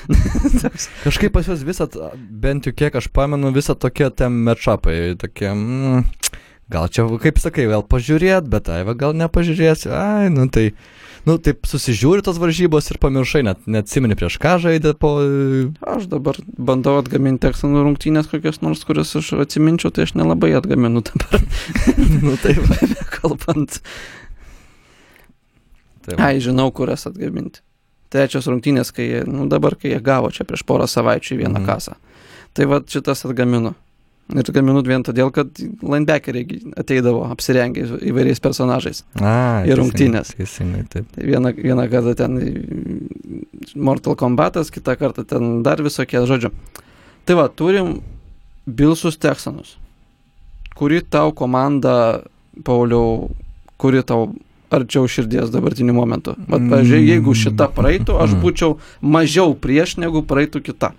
[1.06, 6.34] Kažkaip pas juos visat, bent jau kiek aš pamenu, visą tokie ten matchupai, tokie, mm,
[6.74, 10.72] gal čia, kaip sakai, vėl pažiūrėt, bet ai, va, gal nepažiūrėsiu, ai, nu tai,
[11.28, 15.16] nu taip susižiūri tos varžybos ir pamiršai, net neatsimeni prieš ką žaidė po...
[15.84, 21.04] Aš dabar bandau atgaminti Texanų rungtynės kokias nors, kurias aš atsiminčiau, tai aš nelabai atgaminu
[21.06, 21.44] dabar,
[22.26, 22.64] nu taip.
[23.20, 23.82] kalbant.
[26.06, 26.20] taip.
[26.20, 27.64] Ai, žinau, kurias atgaminti.
[28.10, 31.68] Trečios rungtynės, kai nu dabar, kai jie gavo čia prieš porą savaičių vieną mhm.
[31.70, 32.00] kasą.
[32.58, 33.76] Tai va šitas atgaminu.
[34.30, 39.00] Ir atgaminu vien todėl, kad linebackeriai ateidavo apsirengę įvairiais personažais.
[39.18, 40.36] A, ir rungtynės.
[40.38, 41.08] Teisingai, taip.
[41.16, 42.38] Tai vieną, vieną kartą ten
[43.76, 46.52] Mortal Kombatas, kitą kartą ten dar visokie žodžiu.
[47.26, 48.00] Tai va, turim
[48.70, 49.78] Bilsus Texanus.
[50.78, 52.22] Kuri tau komanda,
[52.64, 53.32] Pauliau,
[53.82, 54.30] kuri tau
[54.70, 56.36] arčiau širdies dabartiniu momentu?
[56.48, 58.42] Vat, pažiūrėjau, jeigu šita praeitų, aš Mm.
[58.46, 60.94] būčiau mažiau prieš negu praeitų kita.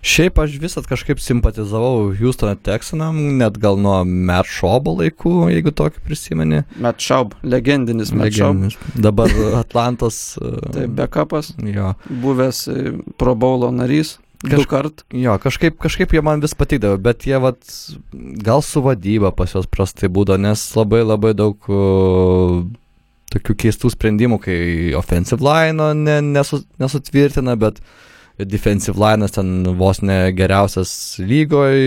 [0.00, 6.00] Šiaip aš visat kažkaip simpatizavau Houstono Texanam, net gal nuo Matt Šobo laikų, jeigu tokį
[6.06, 6.62] prisimeni.
[6.80, 8.62] Matt Schaub, legendinis Matt Schaub.
[8.96, 9.28] Dabar
[9.60, 10.38] Atlantas.
[10.40, 11.92] uh, Tai backupas, Jo.
[12.08, 14.16] buvęs e, Pro Bowlo narys.
[14.40, 15.02] Kaž- Du kart.
[15.12, 17.60] jo, kažkaip, kažkaip jie man vis patikdavo, bet jie vat,
[18.40, 22.62] gal su vadyba pas juos prastai būdo, nes labai labai daug uh,
[23.36, 24.56] tokių keistų sprendimų, kai
[24.96, 27.82] offensive line ne, nesu, nesutvirtina, bet
[28.46, 31.78] defensive line ten vos ne geriausias lygoj,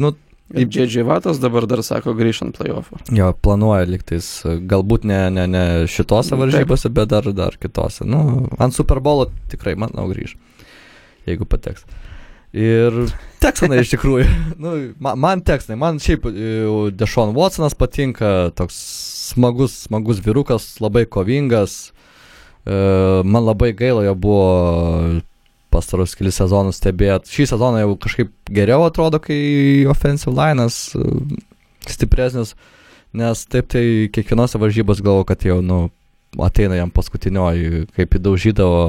[0.00, 0.14] nu,
[0.50, 2.96] Ir Džedžiai Vatas dabar dar sako grįžt ant playoffų.
[3.14, 8.02] Jo, planuoja liktais, galbūt ne, ne, ne šitose varžybose, bet dar, dar kitose.
[8.02, 10.34] Nu, ant Super Bowlo tikrai, manau, grįž,
[11.30, 11.86] jeigu pateks.
[12.50, 12.96] Ir
[13.38, 14.26] teksanai iš tikrųjų,
[14.64, 16.34] nu, man, man teksanai, man šiaip e,
[16.98, 18.80] Dešon Watsonas patinka, toks
[19.30, 21.92] smagus, smagus vyrukas, labai kovingas.
[22.66, 22.74] E,
[23.22, 25.20] man labai gaila jo buvo
[25.70, 27.30] pastarus kelius sezonus stebėt.
[27.30, 31.06] Šį sezoną jau kažkaip geriau atrodo, kai offensive line'as e,
[31.88, 32.54] stipresnis,
[33.16, 35.88] nes taip tai kiekvienose varžybos galvo, kad jau, nu,
[36.38, 38.80] ateina jam paskutinioji, kaip įdaužydavo,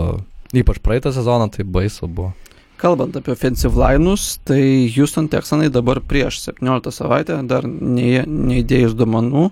[0.61, 2.33] ypač praeitą sezoną, tai baisu buvo.
[2.81, 9.51] Kalbant apie offensive line'us, tai Houston Texanai dabar prieš 17 savaitę, dar neė- neįdėjus duomenų,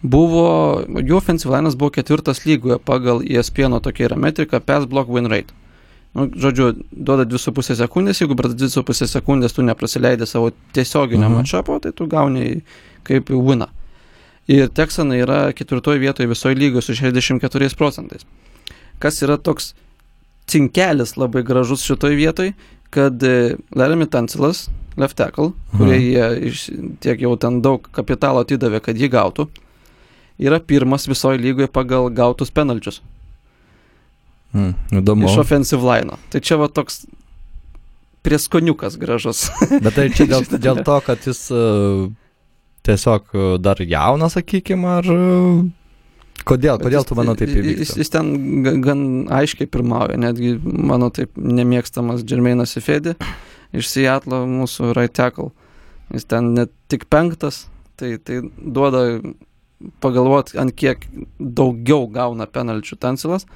[0.00, 0.46] buvo,
[0.88, 5.52] jų offensive line'as buvo ketvirtas lygoje pagal ESPN tokia yra metrika pass block win rate.
[6.16, 11.32] Nu, žodžiu, duoda 2,5 sekundės, jeigu per 2,5 sekundės tu neprasileidai savo tiesioginio Mhm.
[11.34, 11.42] mhm.
[11.42, 12.62] matšapo, tai tu gauni
[13.04, 13.68] kaip į winą.
[14.48, 18.24] Ir Texanai yra ketvirtoje vietoje visoje lygoje su 64 procentais.
[18.98, 19.74] Kas yra toks
[20.46, 22.54] cinkelis labai gražus šitoje vietoje,
[22.90, 26.70] kad e, Laremy Tancilas, left tackle, kurie jie iš,
[27.02, 29.48] tiek jau ten daug kapitalo atidavė, kad jį gautų,
[30.38, 33.02] yra pirmas visoje lygoje pagal gautus penalčius
[34.56, 35.28] Mm, įdomu.
[35.28, 36.16] iš offensive line.
[36.32, 37.02] Tai čia va toks
[38.26, 39.46] prieskoniukas gražus.
[39.84, 42.06] Bet tai čia dėl, dėl to, kad jis uh,
[42.86, 45.10] tiesiog uh, dar jaunas, sakykime, ar...
[45.12, 45.66] Uh,
[46.46, 47.96] Kodėl, kodėl jis- tu manau taip Jis, įvyksta?
[47.98, 48.26] jis ten
[48.62, 49.00] ga- gan
[49.34, 53.16] aiškiai pirmauja, netgi mano taip nemėgstamas Džermeinas Ifedi
[53.74, 55.48] iš Seattle, mūsų right tackle.
[56.14, 57.64] Jis ten net tik penktas,
[57.98, 59.00] tai, tai duoda
[60.04, 61.08] pagalvoti, ant kiek
[61.40, 63.48] daugiau gauna penalčių Tansilas.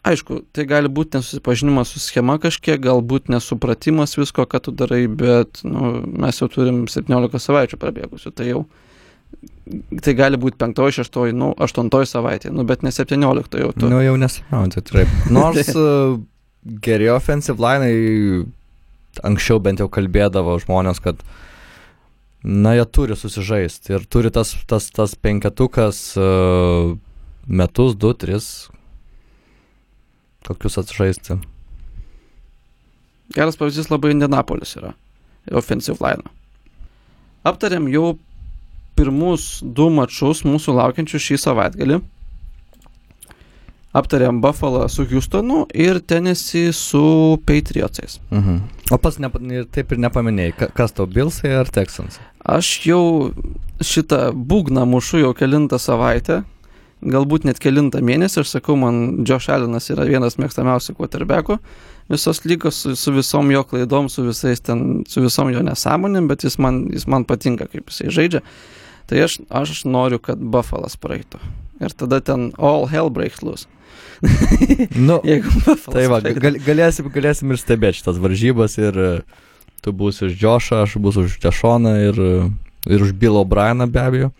[0.00, 5.60] Aišku, tai gali būti nesusipažinimas su schema kažkiek, galbūt nesupratimas visko, ką tu darai, bet
[5.66, 8.62] nu, mes jau turim 17 savaičių prabėgusių, tai jau
[10.02, 13.92] tai gali būti 5, 6, nu, 8 savaitė, nu, bet ne 17 jau tu.
[13.92, 14.16] Nu, jau
[14.72, 15.12] tai taip.
[15.30, 16.16] Nors uh,
[16.64, 18.48] geri offensive line
[19.26, 21.20] anksčiau bent jau kalbėdavo žmonės, kad
[22.40, 26.94] na, jie turi susižaisti ir turi tas, tas, tas penketukas uh,
[27.46, 28.70] metus, du, tris,
[30.46, 31.36] kokius atžaisti.
[33.34, 34.94] Geras pavyzdys labai Indianapolis yra.
[35.54, 36.24] Offensive line.
[37.46, 38.16] Aptarėm jau
[38.98, 42.00] pirmus du mačus mūsų laukiančius šį savaitgalį.
[43.96, 48.20] Aptarėm Buffalo su Houstonu ir Tennessee su Patriotsais.
[48.30, 48.60] Mhm.
[48.94, 49.30] O pas ne,
[49.66, 52.20] taip ir nepaminėjai, ka- kas tau Bilsai ar Texans?
[52.44, 53.32] Aš jau
[53.82, 56.44] šitą būgną mušu jau kilintą savaitę,
[57.00, 58.42] galbūt net kilintą mėnesį.
[58.42, 61.60] Aš sakau, man Josh Allenas yra vienas mėgstamiausių quarterbackų
[62.10, 66.44] visos lygos su, su visom jo klaidom, su visais ten, su visom jo nesąmonėm, bet
[66.44, 68.42] jis man, jis man patinka, kaip jisai žaidžia.
[69.10, 71.38] Tai aš, aš noriu, kad Buffalas praeitų.
[71.80, 73.70] Ir tada ten all hell breaks loose.
[75.08, 75.16] Nu,
[75.86, 78.98] tai va, gal, galėsim, galėsim ir stebėti šitas varžybas ir
[79.80, 82.20] tu būsi už Džošą, aš būsiu už Dešoną ir,
[82.90, 84.30] ir už Bill O'Brieną be abejo.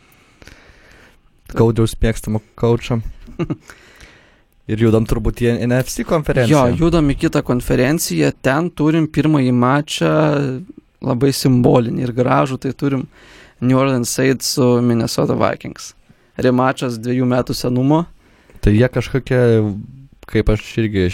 [1.57, 3.01] Kaudiaus mėgstamą kočą.
[4.71, 6.67] Ir judam turbūt į NFC Jo, konferenciją.
[6.79, 10.13] judam į kitą konferenciją, ten turim pirmąjį mačą
[11.03, 13.07] labai simbolinį ir gražų, tai turim
[13.61, 15.95] New Orleans Saints su Minnesota Vikings.
[16.41, 18.05] Remačas dviejų metų senumo.
[18.63, 19.41] Tai jie kažkokie,
[20.31, 21.09] kaip aš irgi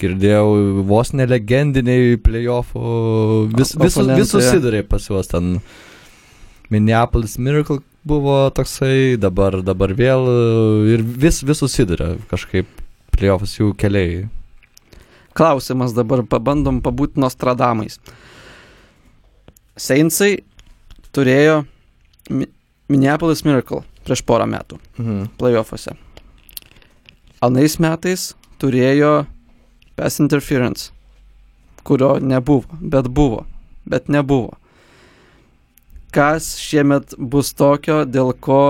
[0.00, 2.82] girdėjau, vos nelegendiniai playoffų,
[3.54, 4.28] vis, vis, vis jo.
[4.34, 5.56] susidurė pas juos ten.
[6.70, 10.36] Minneapolis Miracle buvo toksai, dabar, dabar vėl e,
[10.94, 12.68] ir vis, vis susiduria kažkaip
[13.14, 14.28] playoffs jų keliai.
[15.36, 17.98] Klausimas dabar pabandom pabūti Nostradamais.
[19.80, 20.40] Saintsai
[21.14, 21.64] turėjo
[22.30, 22.48] Mi-
[22.90, 25.28] Minneapolis Miracle prieš porą metų Mhm.
[25.38, 25.94] playoffuose.
[27.42, 29.26] Anais metais turėjo
[29.96, 30.90] pass interference,
[31.84, 33.46] kurio nebuvo, bet buvo,
[33.86, 34.54] bet nebuvo.
[36.10, 38.62] Kas šiemet bus tokio, dėl ko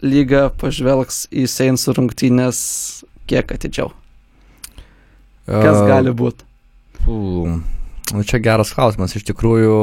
[0.00, 2.60] lyga pažvelgs į Saints rungtynės
[3.28, 3.90] kiek atidžiau?
[5.48, 6.46] Kas E, gali būti?
[7.08, 9.16] Nu čia geras klausimas.
[9.16, 9.74] Iš tikrųjų,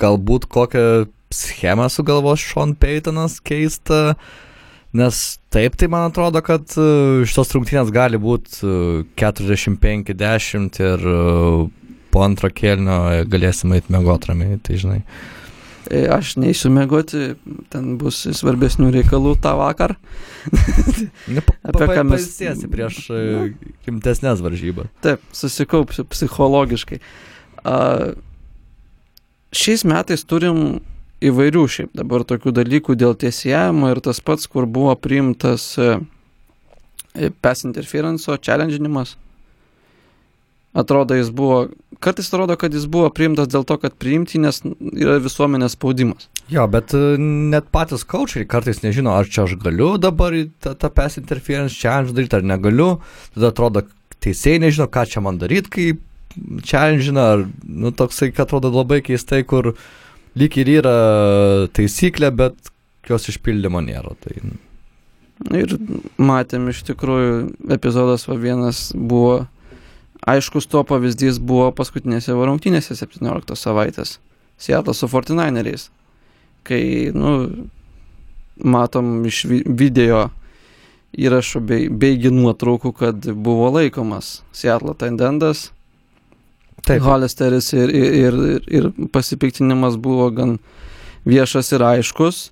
[0.00, 4.16] galbūt kokią schemą sugalvos Sean Paytonas keista.
[4.96, 11.20] Nes taip, tai man atrodo, kad e, šitos rungtynės gali būti 45-10 ir e,
[12.12, 15.00] po antro kėlinio galėsim eiti mėgoti ramiai, tai žinai.
[15.90, 17.32] E, Aš neįsiu mėgoti,
[17.72, 19.96] ten bus svarbesnių reikalų tą vakar.
[21.30, 23.20] Ne, Apie ką mes- pailsėsi prieš e,
[23.88, 24.90] rimtesnės varžybas.
[25.04, 26.98] Taip, susikaupsiu psichologiškai.
[27.64, 27.76] A,
[29.56, 30.80] šiais metais turim
[31.24, 35.98] įvairių šiaip dabar tokių dalykų dėl tiesėjimo ir tas pats, kur buvo priimtas e,
[37.44, 39.16] pass interference'o challenginimas.
[40.70, 41.64] Atrodo, jis buvo,
[41.98, 46.28] kartais atrodo, kad jis buvo priimtas dėl to, kad priimti, nes yra visuomenės spaudimas.
[46.50, 50.92] Jo, bet e, net patys coachai kartais nežino, ar čia aš galiu dabar tą, tą
[50.94, 52.88] pass interference challenge daryti, ar negaliu.
[53.34, 53.82] Tada atrodo,
[54.22, 55.88] teisėjai nežino, ką čia man daryti, kai
[56.62, 59.72] challenge, ar, nu, toksai, kad atrodo labai keistai, kur
[60.38, 60.96] lyg ir yra
[61.74, 62.74] taisyklė, bet
[63.10, 64.14] jos išpildymo nėra.
[64.22, 64.38] Tai,
[65.56, 65.72] Ir
[66.20, 67.36] matėm iš tikrųjų,
[67.72, 69.46] epizodas va vienas buvo,
[70.26, 74.18] aiškus to pavyzdys buvo paskutinėse rungtynėse 17 savaitės.
[74.60, 75.88] Seattle su 49eriais.
[76.68, 77.68] Kai, nu,
[78.60, 80.26] matom iš vi- video
[81.16, 85.70] įrašų bei, beigi nuotraukų, kad buvo laikomas Seattle tendendas,
[86.86, 90.58] taip, Hollisteris ir, ir, ir, ir pasipiktinimas buvo gan
[91.26, 92.50] viešas ir aiškus.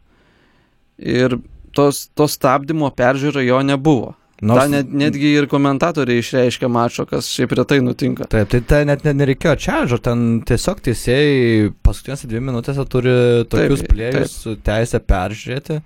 [0.99, 1.39] Ir
[1.77, 4.15] tos, to stabdymo peržiūro jo nebuvo.
[4.40, 4.61] Nors...
[4.61, 8.29] Ta net, netgi ir komentatoriai išreiškia mačo, kas šiaip retai nutinka.
[8.31, 13.14] Taip, tai ten net ne- nereikėjo čeržo, ten tiesiog teisėjai paskutinėse dvi minutėse turi
[13.51, 15.81] tokius Taip, plėjus teisę peržiūrėti.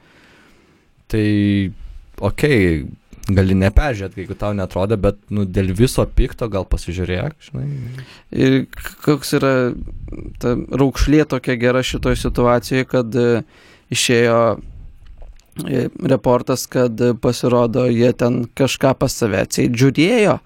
[1.12, 1.24] Tai,
[2.28, 2.82] okei, okay,
[3.30, 7.66] gali neperžiūrėti, jeigu tau netrodė, bet nu, dėl viso pikto gal pasižiūrėk, žinai.
[8.34, 8.58] Ir
[9.04, 9.54] koks yra
[10.42, 13.28] ta raukšlė tokia gera šitoje situacijoje, kad e,
[13.94, 14.40] išėjo
[15.54, 20.38] reportas, kad pasirodo, jie ten kažką pas save atseit žiūrėjo,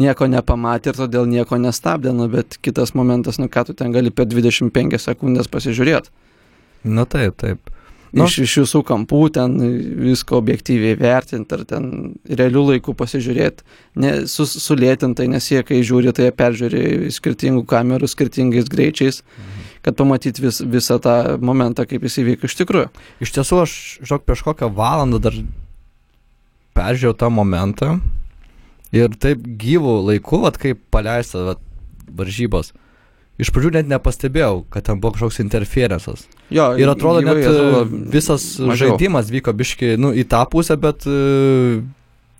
[0.00, 4.10] nieko nepamatė ir todėl nieko nestabdė, nu, bet kitas momentas, nu ką tu ten gali
[4.14, 6.14] per 25 sekundės pasižiūrėti.
[6.88, 7.74] Na taip, taip.
[8.08, 9.56] Nu, iš, iš visų kampų ten
[10.00, 11.90] visko objektyviai vertinti ar ten
[12.24, 13.66] realių laikų pasižiūrėti,
[14.00, 19.67] ne, sus, sulėtintai, nes jie, kai žiūri, tai jie peržiūri skirtingų kamerų, skirtingais greičiais, mhm.
[19.84, 22.90] Kad pamatyti vis, visą tą momentą, kaip jis įvyko iš tikrųjų.
[23.24, 25.38] Iš tiesų, aš, žinok, prieš kokią valandą dar
[26.78, 27.94] peržiūrėjau tą momentą
[28.94, 31.64] ir taip gyvų laikų, vat, kaip paleista vat,
[32.08, 32.74] varžybos
[33.38, 36.26] iš pradžių net nepastebėjau, kad ten buvo kažkoks interferencas.
[36.54, 38.94] Jo, ir atrodo, net atrodo visas mažiau.
[38.96, 41.78] žaidimas vyko biški, nu, į tą pusę, bet uh,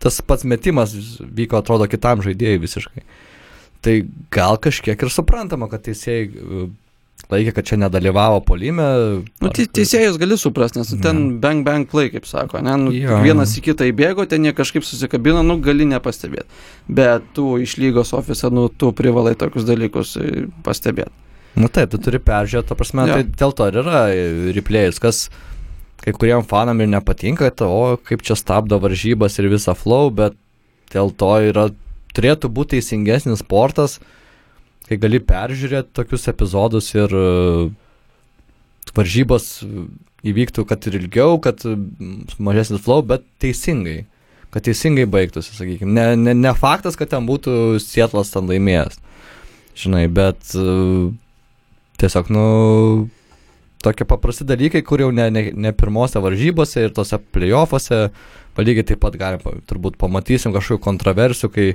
[0.02, 3.06] tas pats metimas vyko, atrodo, kitam žaidėjui visiškai.
[3.86, 3.94] Tai
[4.34, 6.66] gal kažkiek ir suprantama, kad teisėjai uh,
[7.32, 8.86] laikė, kad čia nedalyvavo polime.
[9.42, 11.38] Nu, te, teisėjus gali suprasti, nes ten Ne.
[11.42, 12.76] bang bang play, kaip sako, ne?
[12.80, 13.18] Nu, Jo.
[13.24, 16.48] vienas į kitą įbėgo, ten jie kažkaip susikabino, nu, gali nepastebėti.
[16.88, 21.12] Bet tu iš lygos ofise, nu, tu privalai tokius dalykus e, pastebėti.
[21.58, 23.14] Nu taip, tu turi peržiūrėti, ta prasme, Jo.
[23.18, 24.02] tai dėl to ir yra
[24.54, 25.28] replėjus, kas
[26.00, 30.36] kai kuriem fanam ir nepatinka, tai, o kaip čia stabdo varžybas ir visą flow, bet
[30.94, 31.68] dėl to yra,
[32.14, 33.98] turėtų būti teisingesnis sportas,
[34.88, 37.68] kai gali peržiūrėti tokius epizodus ir uh,
[38.96, 39.50] varžybos
[40.26, 41.62] įvyktų, kad ir ilgiau, kad
[42.42, 44.02] mažesnis flow, bet teisingai.
[44.54, 45.92] Kad teisingai baigtųsi, sakykime.
[45.92, 48.96] Ne, ne, ne faktas, kad ten būtų Sietlas ten laimėjęs.
[49.78, 51.12] Žinai, bet uh,
[52.00, 52.46] tiesiog, nu,
[53.84, 58.08] tokie paprasti dalykai, kur jau ne, ne, ne pirmose varžybose ir tose playoffuose,
[58.58, 61.68] lygiai taip pat galim, turbūt pamatysim kažkokių kontroversijų, kai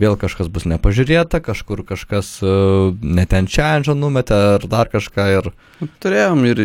[0.00, 5.50] vėl kažkas bus nepažiūrėta, kažkur kažkas uh, neten challenge numetė ar dar kažką ir...
[5.80, 6.62] Nu, Turėjom ir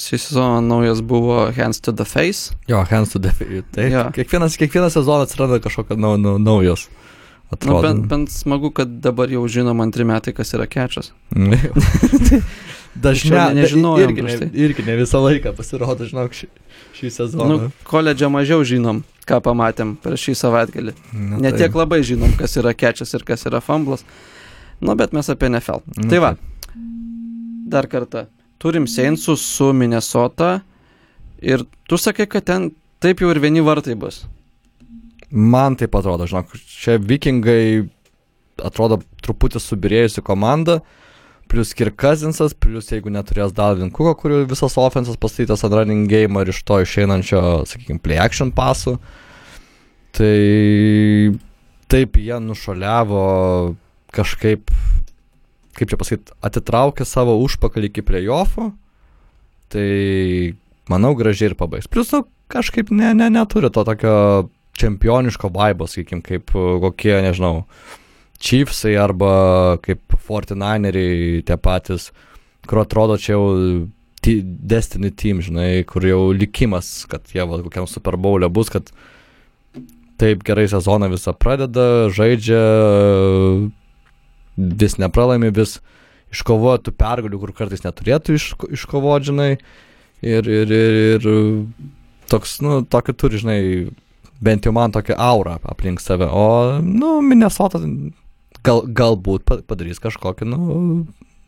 [0.00, 2.54] šį sezoną naujas buvo Hands to the Face.
[2.68, 3.64] Jo, hands to the face.
[3.76, 4.06] Tai Jo.
[4.16, 6.88] kiekvienas, kiekvienas sezonas atsiranda kažkokio nau, nau, naujos.
[6.88, 7.07] Nu,
[7.50, 7.80] Atrodo.
[7.82, 11.12] bent, bent smagu, kad dabar jau žinom antri metai, kas yra kečias.
[12.98, 14.48] Dažniau Anksčiau ne- nežinojom irgi, ne, tai.
[14.64, 16.48] irgi ne visą laiką pasirodo, žinok, šį,
[16.98, 17.46] šį sezoną.
[17.48, 20.94] Nu, koledže mažiau žinom, ką pamatėm per šį savaitgalį.
[21.14, 21.60] Na, Ne taip.
[21.62, 24.02] tiek labai žinom, kas yra kečias ir kas yra fumblas.
[24.80, 25.84] Nu, bet mes apie NFL.
[25.94, 26.74] Nu, Tai va, taip.
[27.70, 28.26] dar kartą.
[28.58, 30.60] Turim Seinsus su Minnesota
[31.40, 34.24] ir tu sakai, kad ten taip jau ir vieni vartai bus.
[35.30, 37.88] Man taip atrodo, žinok, čia vikingai
[38.64, 40.78] atrodo truputį subirėjusi komanda,
[41.48, 46.52] plus Kirkazinsas, plus jeigu neturės Dalvin Kuko, kurių visas offensas pastatytas ant running game ir
[46.52, 48.96] iš to išeinančio, sakykime, play action pasų,
[50.16, 50.34] tai
[51.92, 53.22] taip jie nušoliavo
[54.16, 54.72] kažkaip,
[55.78, 58.70] kaip čia pasakyti, atitraukė savo užpakalį iki playoffų,
[59.72, 59.88] tai
[60.88, 61.88] manau gražiai ir pabaigs.
[61.92, 64.16] Plus, nu, kažkaip ne, ne, neturi to tokio
[64.78, 67.64] čempioniško vaibo, sakykim, kaip uh, kokie, nežinau,
[68.38, 72.12] Chiefsai arba kaip 49eriai tie patys,
[72.70, 73.48] kur atrodo čia jau
[74.22, 78.92] ti- Destiny Team, žinai, kur jau likimas, kad jie va, kokiam Super Bowl'e bus, kad
[80.18, 82.62] taip gerai sezoną visą pradeda, žaidžia,
[84.58, 85.78] vis nepralaimi, vis
[86.34, 89.50] iškovoja tų pergalių, kur kartais neturėtų iš, iškovoti, žinai,
[90.22, 91.28] ir, ir, ir, ir
[92.30, 93.60] toks, nu, tokį turi, žinai,
[94.40, 97.80] bent jau man tokia aura aplink save, o, nu, Minnesota
[98.66, 101.06] gal, galbūt pa- padarys kažkokį, nu,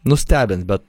[0.08, 0.82] nustebins, bet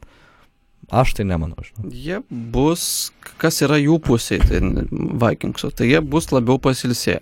[0.91, 1.91] aš tai nemanau, žinai.
[1.95, 3.11] Jie bus,
[3.41, 4.61] kas yra jų pusėje, tai
[4.91, 7.21] Vikingsų, tai jie bus labiau pasilsėję.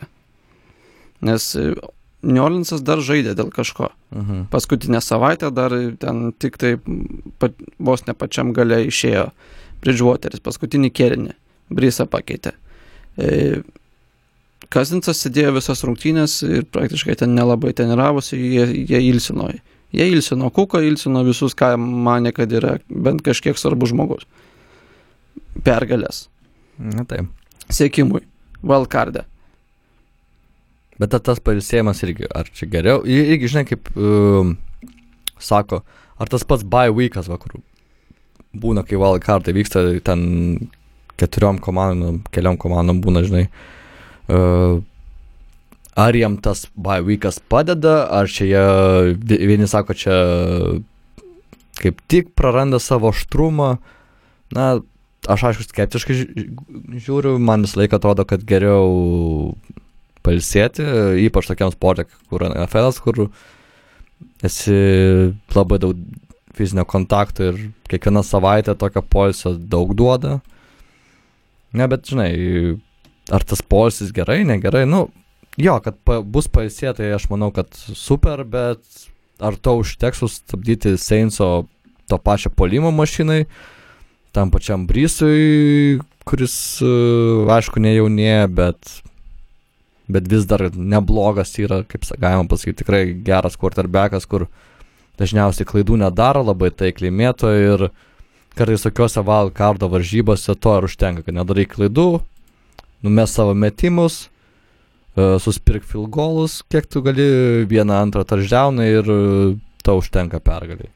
[1.28, 1.74] Nes e,
[2.24, 3.92] New Orleansas dar žaidė dėl kažko.
[4.15, 4.46] Mhm.
[4.52, 6.78] Paskutinę savaitę dar ten tik tai
[7.39, 9.30] pat, vos ne pačiam gale išėjo
[9.84, 11.36] Bridgewateris, paskutinį kėlinį.
[11.70, 12.56] Brisa pakeitė.
[13.20, 13.62] E,
[14.70, 19.48] Kazinsas sėdėjo visas rungtynės ir praktiškai ten nelabai treniravosi, jie, jie ilsino.
[19.90, 24.28] Jie ilsino Kuką, ilsino visus, ką mane, kad yra bent kažkiek svarbus žmogus.
[25.65, 26.28] Pergalės.
[26.78, 27.32] Na taip.
[27.74, 28.22] Sėkimui.
[28.62, 29.24] Valkardė.
[31.02, 34.54] Bet ta- tas pailsėjimas irgi, ar čia geriau, Ir- irgi žinai, kaip um,
[35.40, 35.82] sako,
[36.20, 37.58] ar tas pats bye weekas, va, kur
[38.54, 40.70] būna, kai wildcardai vyksta, ten
[41.17, 43.79] keturiom komandom, keliom komandom būna, žinai, uh,
[44.30, 48.63] ar jam tas weekas padeda, ar čia jie,
[49.19, 50.15] vi- vieni sako, čia
[51.80, 53.77] kaip tik praranda savo aštrumą,
[54.56, 54.80] na,
[55.27, 56.48] aš aišku skeptiškai ži-
[57.06, 59.56] žiūriu, man visą laiką atrodo, kad geriau
[60.23, 60.84] palsėti,
[61.27, 63.30] ypač tokiam sportui, kur NFL, kur
[64.44, 64.75] esi
[65.56, 65.96] labai daug
[66.60, 70.42] fizinio kontakto ir kiekviena savaitė tokio poilsio daug duoda.
[71.71, 72.80] Ne, bet žinai,
[73.32, 75.08] ar tas polisis gerai, negerai, nu,
[75.60, 78.82] jo, kad pa, bus pailsė, tai aš manau, kad super, bet
[79.40, 81.67] ar to užteks sustabdyti Seinso
[82.10, 83.44] to pačio polimo mašinai,
[84.36, 86.56] tam pačiam Brysui, kuris,
[86.86, 88.98] uh, aišku, nejaunėja, bet,
[90.10, 94.48] bet vis dar neblogas yra, kaip galima pasakyti, tikrai geras quarterbackas, kur
[95.19, 97.90] dažniausiai klaidų nedaro, labai taikliai mėto ir
[98.58, 102.10] kartais tokiuose valkardo varžybose to ir užtenka, kad nedarai klaidų,
[103.06, 104.27] numes savo metimus,
[105.15, 107.27] e, suspirk filgolus, kiek tu gali,
[107.69, 109.19] vieną antrą tarždauną ir e,
[109.83, 110.91] to užtenka pergaliai.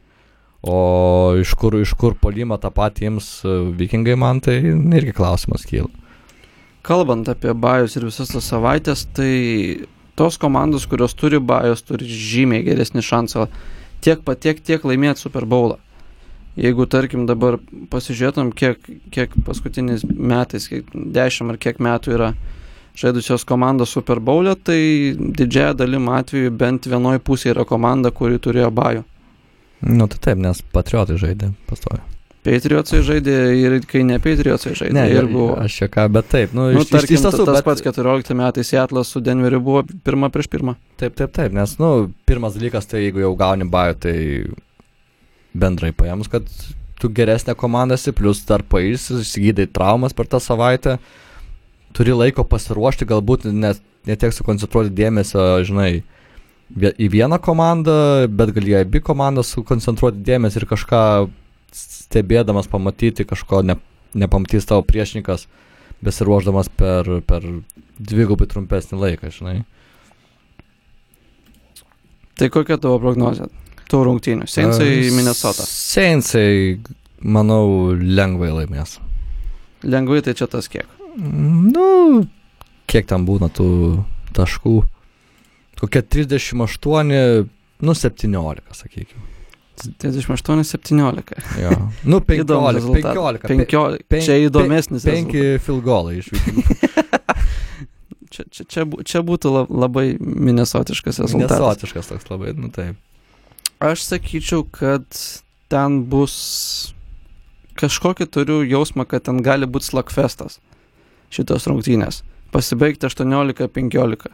[0.63, 5.67] O iš kur, iš kur polimą tą patį ims e, vikingai man, tai irgi klausimas
[5.67, 5.91] kyla.
[6.83, 9.87] Kalbant apie bajus ir visas tas savaitės, tai
[10.19, 13.47] tos komandos, kurios turi bajus, turi žymiai geresnį šansą
[14.03, 15.79] tiek patiek, tiek laimėti Super Bowlą.
[16.59, 17.57] Jeigu, tarkim, dabar
[17.89, 18.77] pasižiūrėtum, kiek,
[19.09, 22.27] kiek paskutiniais metais, kiek dešimt ar kiek metų yra
[22.99, 24.79] žaidusios komandos Super Bowl'e, tai
[25.17, 29.01] didžiąją dalim atveju bent vienoje pusėje yra komanda, kuri turėjo bajų.
[29.89, 32.03] Nu tai taip, nes patriotai žaidė pastovi.
[32.43, 34.93] Patriotsai žaidė ir kai ne Patriotsai žaidė.
[34.97, 35.55] Ne, ir ir buvo.
[35.63, 38.35] Aš čia ką, bet taip, nu, Nu, iš, tarkim, iš tiesų, tas bet- pats 14
[38.35, 40.75] metais Seatlas su Denveriu buvo pirma prieš pirmą.
[40.99, 44.15] Taip, taip, taip, nes, nu, pirmas dalykas, tai jeigu jau gauni bajų, tai
[45.53, 46.47] bendrai paėmus, kad
[46.99, 50.97] tu geresnė komanda esi, plus dar pailsi, įsigydai traumas per tą savaitę,
[51.93, 56.03] turi laiko pasiruošti, galbūt net netiek sukoncentruoti dėmesio, žinai,
[56.73, 57.95] į vieną komandą,
[58.27, 61.03] bet gali abi komandas sukoncentruoti dėmesį ir kažką
[61.73, 63.77] stebėdamas pamatyti, kažko ne,
[64.17, 65.47] nepamatys tavo priešininkas,
[66.03, 67.45] besiruošdamas per, per
[67.99, 69.57] dvigubai trumpesnį laiką, žinai.
[72.39, 73.47] Tai kokia tavo prognozija?
[73.93, 74.47] Tų rungtynių.
[74.49, 75.65] Sensai E, Minnesota.
[75.69, 76.79] Sensai,
[77.21, 78.95] manau, lengvai laimės.
[79.85, 80.87] Lengvai tai čia tas kiek.
[81.19, 82.23] Nu,
[82.89, 83.67] kiek ten būna tų
[84.33, 84.79] taškų?
[85.83, 87.45] Kokie 38,
[87.83, 89.29] nu 17, sakykime.
[89.83, 91.33] 38-17.
[91.61, 91.71] Jo.
[92.05, 93.13] Nu, 15, Įdomus rezultatas.
[93.13, 93.47] 15.
[93.47, 94.03] pe- 15.
[94.09, 95.05] pen- Čia įdomesnis.
[95.05, 95.65] Penki rezultatas.
[95.65, 96.77] filgolai iš vikingų.
[98.33, 101.59] Čia, čia, čia, čia būtų la- labai minesotiškas rezultatas.
[101.59, 102.95] Nesotiškas toks labai, nu taip.
[103.80, 105.05] Aš sakyčiau, kad
[105.71, 106.93] ten bus
[107.80, 110.59] kažkokį turiu jausmą, kad ten gali būti slagfestas
[111.34, 112.21] šitos rungtynės.
[112.53, 114.30] Pasibaigti 18-15.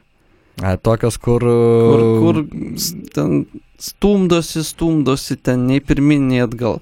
[0.60, 1.40] A, tokios, kur...
[1.40, 2.40] Kur, kur
[2.76, 3.46] s- ten
[3.80, 6.82] stumdosi, stumdosi ten nei pirmin, nei atgal.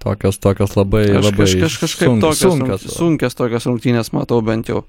[0.00, 2.86] Tokios, tokios labai, Aš labai kaž, kaž, kažkaip sunk- tokias, sunkios.
[2.96, 4.86] sunkias tokias rungtynės matau bent jau.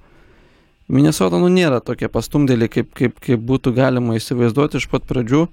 [0.87, 5.49] Minnesota nu nėra tokie pastumdėliai, kaip, kaip, kaip būtų galima įsivaizduoti iš pat pradžių.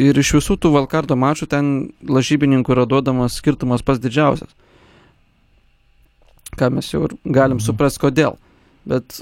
[0.00, 1.70] Ir iš visų tų Valkardo mačų ten
[2.08, 4.48] lažybininkų yra duodamas skirtumas pas didžiausias.
[6.58, 7.64] Ką mes jau galim Mhm.
[7.66, 8.36] suprasti, kodėl.
[8.86, 9.20] Bet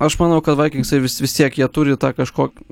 [0.00, 2.66] aš manau, kad Vikingsai vis, vis tiek jie turi tą kažkokį...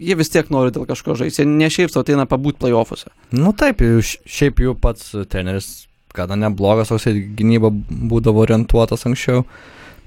[0.00, 1.42] Jie vis tiek nori dėl kažko žaisti.
[1.42, 3.10] Jie ne šiaip savo ateina pabūti playoffuose.
[3.36, 3.82] Nu taip,
[4.24, 7.68] šiaip jau pats treneris gana neblogas, toks į gynybą
[8.08, 9.44] būdavo orientuotas anksčiau.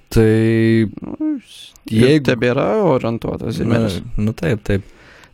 [0.09, 0.89] Tai
[1.87, 4.01] Nu, Jeigu- tebėra orientuotas į Na, meris.
[4.17, 4.81] nu taip, taip.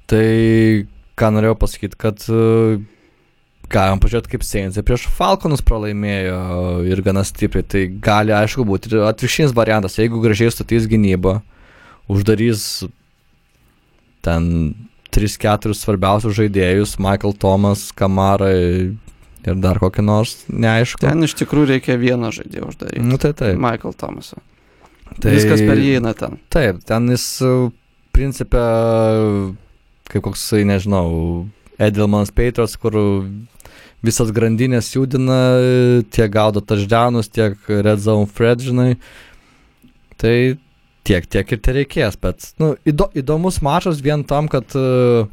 [0.05, 0.85] Tai
[1.19, 2.81] ką norėjau pasakyti, kad uh,
[3.73, 6.39] galim pažiūrėti, kaip Seinsai prieš Falconus pralaimėjo
[6.89, 7.65] ir gana stipriai.
[7.65, 9.97] Tai gali, aišku, būti ir atvirkštinis variantas.
[9.99, 11.39] Jeigu gražiai statys gynybą,
[12.11, 12.83] uždarys
[14.23, 14.49] ten
[15.13, 21.03] 3-4 svarbiausius žaidėjus, Michael Thomas, Kamara ir dar kokį nors, neaišku.
[21.03, 23.03] Ten iš tikrųjų reikia vieną žaidėją uždaryti.
[23.05, 23.59] Nu tai taip.
[23.59, 24.39] Michael Thomasą.
[25.19, 25.33] Tai.
[25.35, 26.39] Viskas per jį eina ten.
[26.53, 27.67] Taip, ten jis uh,
[28.15, 28.63] principė
[30.13, 31.47] kaip koksai, nežinau,
[31.81, 32.95] Edelmanas Patriots, kur
[34.05, 35.39] visas grandinės judina,
[36.13, 38.93] tiek gaudo touchdownus, tiek red zone Fred, žinai.
[40.21, 40.35] Tai
[41.07, 45.25] tiek, tiek ir tai reikės, bet, nu, įdo, įdomus mačas vien tam, kad uh,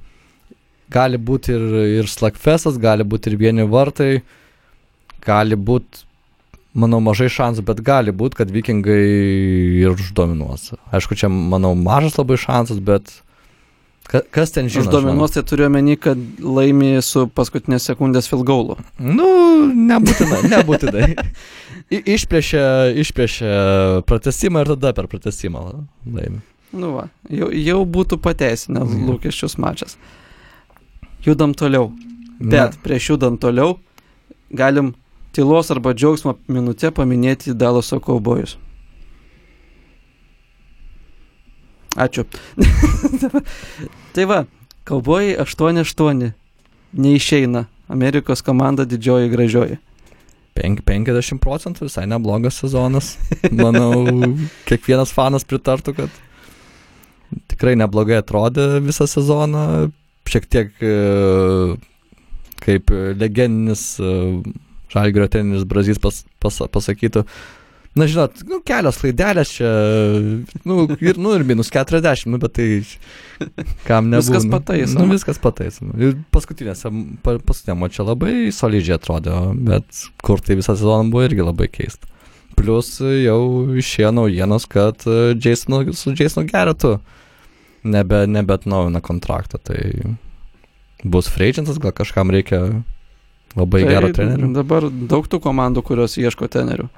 [0.90, 1.66] gali būti ir,
[2.00, 4.22] ir slagfestas, gali būti ir vieni vartai,
[5.26, 6.06] gali būti
[6.74, 9.00] manau, mažai šansų, bet gali būti, kad vikingai
[9.82, 10.70] ir uždominuos.
[10.94, 13.10] Aišku, čia, manau, mažas labai šansas, bet
[14.10, 14.82] ka, kas ten žino?
[14.88, 18.76] Uždominuos tai turiu omeny, kad laimi su paskutinės sekundės filgaulu.
[18.98, 19.28] Nu,
[19.70, 21.08] nebūtinai, nebūtinai.
[21.90, 22.62] I, išplėšė,
[23.02, 23.50] išplėšė
[24.10, 25.62] pratesimą ir tada per pratesimą
[26.06, 26.42] laimi.
[26.70, 29.06] Nu va, jau, jau būtų pateisinęs Mhm.
[29.10, 29.96] lūkesčius mačas.
[31.26, 31.90] Judam toliau.
[32.40, 33.74] Bet prieš judant toliau
[34.56, 34.94] galim
[35.36, 38.54] tylos arba džiaugsmo minutę paminėti Dalaso kaubojus.
[41.98, 42.24] Ačiū.
[44.14, 44.44] tai va,
[44.86, 46.30] kaubojai 8-8.
[47.00, 47.64] Neišeina.
[47.90, 49.78] Amerikos komanda didžioji gražioji.
[50.54, 53.14] penk- 50 procentų visai neblogas sezonas.
[53.50, 54.04] Manau,
[54.68, 56.18] kiekvienas fanas pritartų, kad
[57.50, 59.90] tikrai neblogai atrodė visą sezoną.
[60.30, 61.76] Šiek tiek e,
[62.62, 64.10] kaip legendinis e,
[64.92, 67.24] žalgerio treneris Brazys pas, pas, pasakytų.
[67.98, 69.68] Na, žinot, nu, kelios klaidelės čia,
[70.62, 72.68] nu, ir, nu, ir minus 40, nu, bet tai
[73.88, 74.22] kam nebūna.
[74.22, 75.00] Viskas pataisoma.
[75.02, 75.96] Nu, viskas pataisoma.
[75.98, 76.92] Ir paskutinėse,
[77.24, 79.34] pa, paskutinė čia labai solidžiai atrodė,
[79.66, 82.06] bet kur tai visą sezoną buvo irgi labai keista.
[82.54, 83.40] Plus jau
[83.82, 86.94] išėjo naujienos, kad e, Jasonu, su Jasonu Geretu
[87.82, 90.14] nebe, nebetnaujina kontraktą, tai
[91.02, 92.62] bus freidžiantas, gal kažkam reikia
[93.58, 94.54] labai tai, gero trenerio.
[94.54, 96.90] Dabar daug tų komandų, kurios ieško trenerių.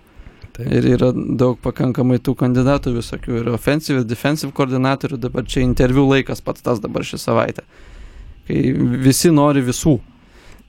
[0.53, 0.69] Taip.
[0.69, 3.39] Ir yra daug pakankamai tų kandidatų visokių.
[3.41, 5.21] Ir offensive, defensive koordinatorių.
[5.23, 7.65] Dabar čia interviu laikas pats tas dabar šį savaitę.
[8.49, 8.61] Kai
[9.05, 9.97] visi nori visų.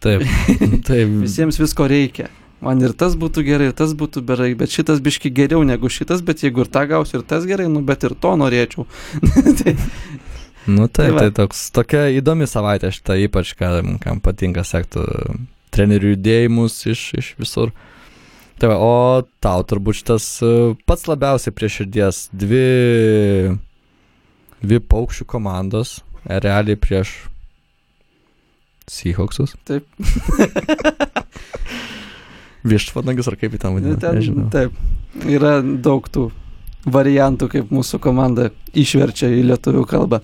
[0.03, 0.23] Taip,
[0.87, 1.19] taip.
[1.23, 2.29] Visiems visko reikia.
[2.63, 6.21] Man ir tas būtų gerai, ir tas būtų gerai, bet šitas biški geriau negu šitas,
[6.23, 8.85] bet jeigu ir tą gausiu, ir tas gerai, nu bet ir to norėčiau.
[9.59, 9.75] tai,
[10.67, 11.19] Nu Tai taip, va.
[11.19, 15.03] tai toks, tokia įdomi savaitė šitą, ypač kam, kam patinka sektų
[15.75, 17.73] trenerių judėjimus iš, iš visur.
[18.63, 18.91] Tai va, o
[19.43, 20.49] tau turbūt šitas e,
[20.87, 23.57] pats labiausiai prie širdies dvi,
[24.63, 27.11] dvi paukščių komandos, realiai prieš
[28.87, 29.57] Seahawksus.
[29.67, 29.83] Taip.
[32.71, 34.47] Vištvanagius ar kaip į tą vadinasi, ten, nežinau.
[34.55, 34.79] taip.
[35.27, 36.29] Yra daug tų
[36.87, 40.21] variantų, kaip mūsų komanda išverčia į lietuvių kalbą.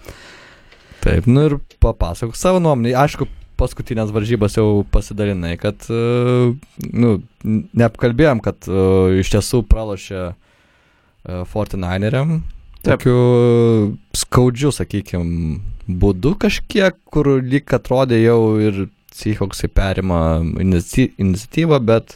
[1.03, 2.95] Taip, nu ir papasakok savo nuomonę.
[3.03, 3.27] Aišku,
[3.59, 6.53] paskutinės varžybas jau pasidalinai, kad, e,
[6.93, 7.11] nu,
[7.45, 12.39] neapkalbėjom, kad uh, iš tiesų pralošė uh, 49eriam.
[12.79, 13.01] Taip.
[13.03, 15.59] Tokiu skaudžiu, sakykime,
[15.99, 18.85] būdu kažkiek, kur lyg atrodė jau ir
[19.19, 20.19] Seahawksai perima
[20.63, 22.13] inici- iniciatyvą, bet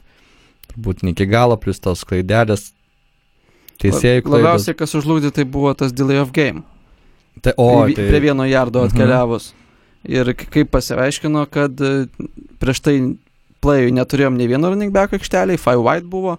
[0.71, 2.69] turbūt ne iki galo, plus tos klaidelės.
[3.81, 4.37] Teisėjai La- klaidos.
[4.45, 6.63] Labiausiai, kas užlūdė, tai buvo tas delay of game.
[7.43, 8.95] Tai, O, prie, tai, prie vieno jardo Mhm.
[10.03, 12.07] Ir kaip pasiaiškino, kad e,
[12.59, 12.95] prieš tai
[13.63, 16.37] playui neturėjom nei vieno running back aikšteliai, five white buvo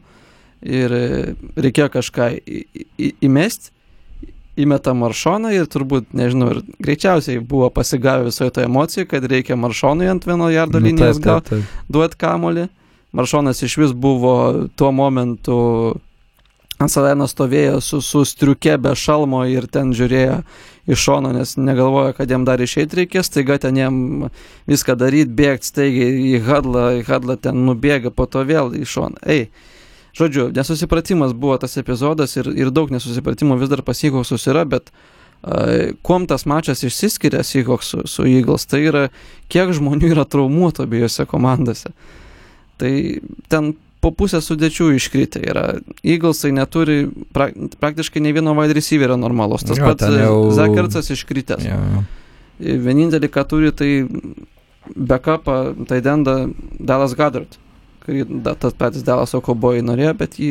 [0.65, 1.07] ir e,
[1.61, 2.29] reikėjo kažką
[3.25, 3.73] įmesti,
[4.61, 10.09] įmeta maršoną ir turbūt, nežinau, ir greičiausiai buvo pasigavę visoje toje emocijoje, kad reikia maršonui
[10.11, 11.91] ant vieno jardo nu, linijos taip, gal taip, taip.
[11.91, 12.69] duot kamolį.
[13.15, 14.35] Maršonas iš vis buvo
[14.79, 15.57] tuo momentu
[16.85, 20.41] ant Saleno stovėjo su, su striuke be šalmo ir ten žiūrėjo
[20.87, 23.97] iš šono, nes negalvojo, kad jam dar išeiti reikės, taiga ten jam
[24.69, 29.23] viską daryti, bėgti staigiai į hadlą, į hadlą ten nubėga, po to vėl į šoną.
[29.25, 29.49] Ei,
[30.17, 35.95] žodžiu, nesusipratimas buvo tas epizodas ir, ir daug nesusipratimų vis dar pasikosus yra, bet uh,
[36.05, 39.07] kuom tas mačas išsiskiria Seahawks su, su Eagles, tai yra,
[39.49, 41.95] kiek žmonių yra traumuoto abiejose komandose.
[42.77, 42.93] Tai
[43.49, 43.73] ten
[44.05, 45.65] po pusę sudėčių iškritę yra.
[46.05, 46.99] Eaglesai neturi
[47.33, 47.49] pra,
[47.81, 49.65] praktiškai ne vieno wide receiverio normalos.
[49.65, 51.65] Tas Jo, pats ten jau- Zakertsas iškritęs.
[51.65, 51.81] Jo.
[52.61, 53.91] Vienintelį, ką turi, tai
[54.97, 57.57] backupą, tai dendą Dallas Goddard.
[58.05, 58.27] Kurį
[58.61, 60.51] tas patys Dallas Okobojai norėjo, bet jį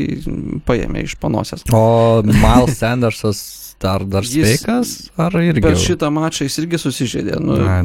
[0.65, 1.61] paėmė iš panosės.
[1.69, 3.43] O Miles Sandersas
[3.83, 5.11] dar, dar sveikas?
[5.21, 5.61] Ar irgi?
[5.61, 7.77] Per šitą mačą jis irgi susižeidė, nu, Na,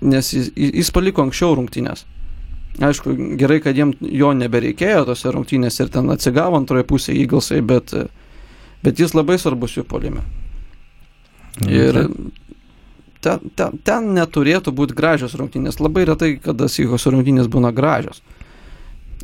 [0.00, 2.06] nes jis, jis paliko anksčiau rungtynės.
[2.76, 7.94] Aišku, gerai, kad jiem jo nebereikėjo tose rungtynėse ir ten atsigavo antroje pusėje Eaglesai, bet,
[8.84, 10.24] bet jis labai svarbus jų polime.
[11.64, 11.96] Ir
[13.24, 15.80] ten, ten, ten neturėtų būti gražios rungtynės.
[15.80, 18.20] Labai retai, kada Seahawks rungtynės būna gražios.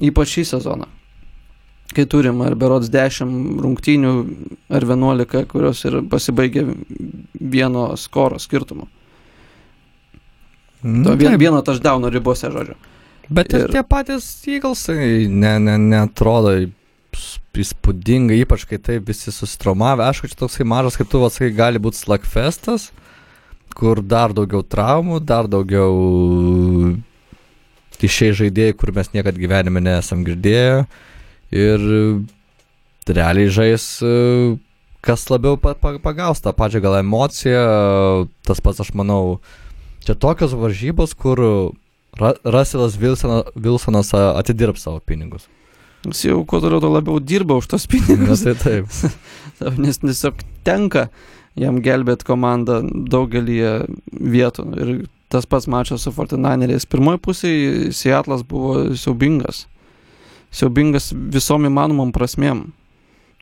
[0.00, 0.88] Ypač šį sezoną.
[1.92, 4.12] Kai turim ar berods 10 rungtynių
[4.72, 6.64] ar 11, kurios ir pasibaigia
[7.36, 8.88] vieno skoro skirtumu.
[10.82, 12.78] Nu, vieno touchdowno ribose, žodžiu.
[13.30, 20.06] Bet ir tie patys Eaglesai ne, ne, netrodo įs- įspūdingai, ypač kai taip visi susitraumavę.
[20.08, 22.90] Aišku, čia toksai mažas, kaip tu atsakai, gali būti slagfestas,
[23.76, 25.92] kur dar daugiau traumų, dar daugiau
[28.02, 30.86] išėjai žaidėjai, kur mes niekad gyvenime nesam girdėję.
[31.54, 31.84] Ir
[33.06, 33.84] realiai žais,
[35.04, 37.62] kas labiau pa, pa, pagaus tą pačią gal emociją,
[38.46, 39.38] tas pats aš manau,
[40.06, 41.42] čia tokios varžybos, kur
[42.20, 45.46] Ra Russellas Wilsonas, Wilsonas atidirbs savo pinigus.
[46.04, 48.86] Jis jau kuo toliau, tuo labiau dirba už tos Na, pinigus, tai taip.
[49.78, 51.06] nes tiesiog tenka
[51.56, 53.56] jam gelbėti komandą daugelį
[54.12, 54.64] vietų.
[54.82, 54.92] Ir
[55.32, 56.84] tas pats mačas su Fortinaneriais.
[56.90, 59.64] Pirmoji pusėje Seatlas buvo siaubingas.
[60.52, 62.66] Siaubingas visom įmanomom prasmėm.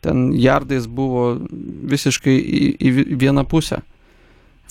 [0.01, 1.33] Ten jardais buvo
[1.91, 3.81] visiškai į, į vi- vieną pusę.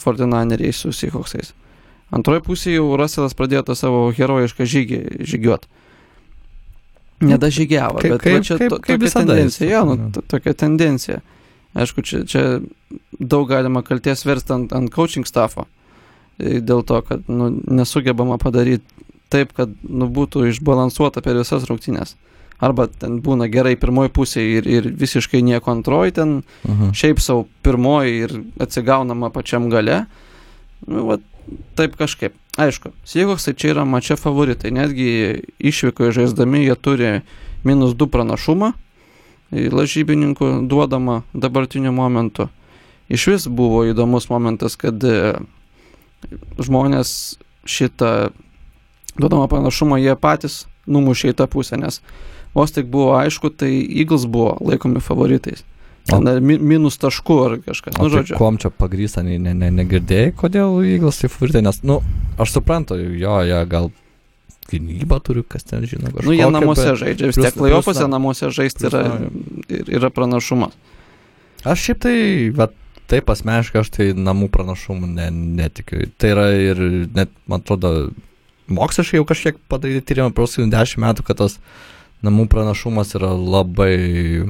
[0.00, 1.52] Fortinaneriai su Seahawksais.
[2.12, 5.00] Antroji pusė jau Russellas pradėjo tą savo herojišką žygį
[5.30, 5.66] žygiuoti.
[7.20, 10.10] nedažygiavo, Kaip- bet kaip- čia kaip- to, kaip tokia tendencija, jo, nu, nu.
[10.12, 11.20] to- tokia tendencija.
[11.74, 12.60] Aišku, čia, čia
[13.20, 15.66] daug galima kalties versti ant, ant coaching staffo,
[16.40, 18.80] E, dėl to, kad nu, nesugebama padaryti
[19.28, 22.14] taip, kad nu, būtų išbalansuota per visas rungtynės.
[22.58, 26.92] Arba ten būna gerai pirmoji pusė ir, ir visiškai nieko antroji, ten Mhm.
[26.96, 30.06] šiaip savo pirmoji ir atsigaunama pačiam gale.
[30.88, 31.18] Nu, va,
[31.78, 32.36] taip kažkaip.
[32.60, 34.72] Aišku, Seahawksai čia yra mačia favoritai.
[34.74, 35.08] Netgi
[35.58, 37.12] išvykoje žaisdami jie turi
[37.64, 38.72] minus 2 pranašumą
[39.50, 42.48] lažybininkų duodama dabartiniu momentu.
[43.10, 45.40] Iš vis buvo įdomus momentas, kad e,
[46.62, 48.30] žmonės šitą
[49.18, 51.98] duodamą pranašumą jie patys numušė į tą pusę, nes
[52.54, 55.64] vos tik buvo aišku, tai Eagles buvo laikomi favoritais.
[56.08, 57.94] Ten dar mi minus taškų ar kažkas.
[57.98, 58.36] Nu, tai žodžiu.
[58.40, 62.00] kuom čia pagrysta, ne, ne, ne, negirdėjai, kodėl Eagles taip favoritai, nes, nu,
[62.40, 63.90] aš suprantu, jo, jie gal
[64.70, 66.10] gynybą turi, kas ten žino.
[66.22, 69.04] Nu, jie namuose žaidžia, vis tiek plius na- namuose žaisti yra,
[69.68, 70.74] yra pranašumas.
[71.68, 72.16] Aš šiaip tai,
[72.56, 72.70] va,
[73.10, 75.28] taip asmeniškai aš tai namų pranašumų ne,
[75.60, 76.06] netikiu.
[76.16, 76.80] Tai yra ir
[77.14, 78.10] net, man atrodo,
[78.70, 81.58] moksliškai jau kažkiek padaryti tyrimą per paskutinius dešimt metų, kad tas
[82.24, 84.48] namų pranašumas yra labai,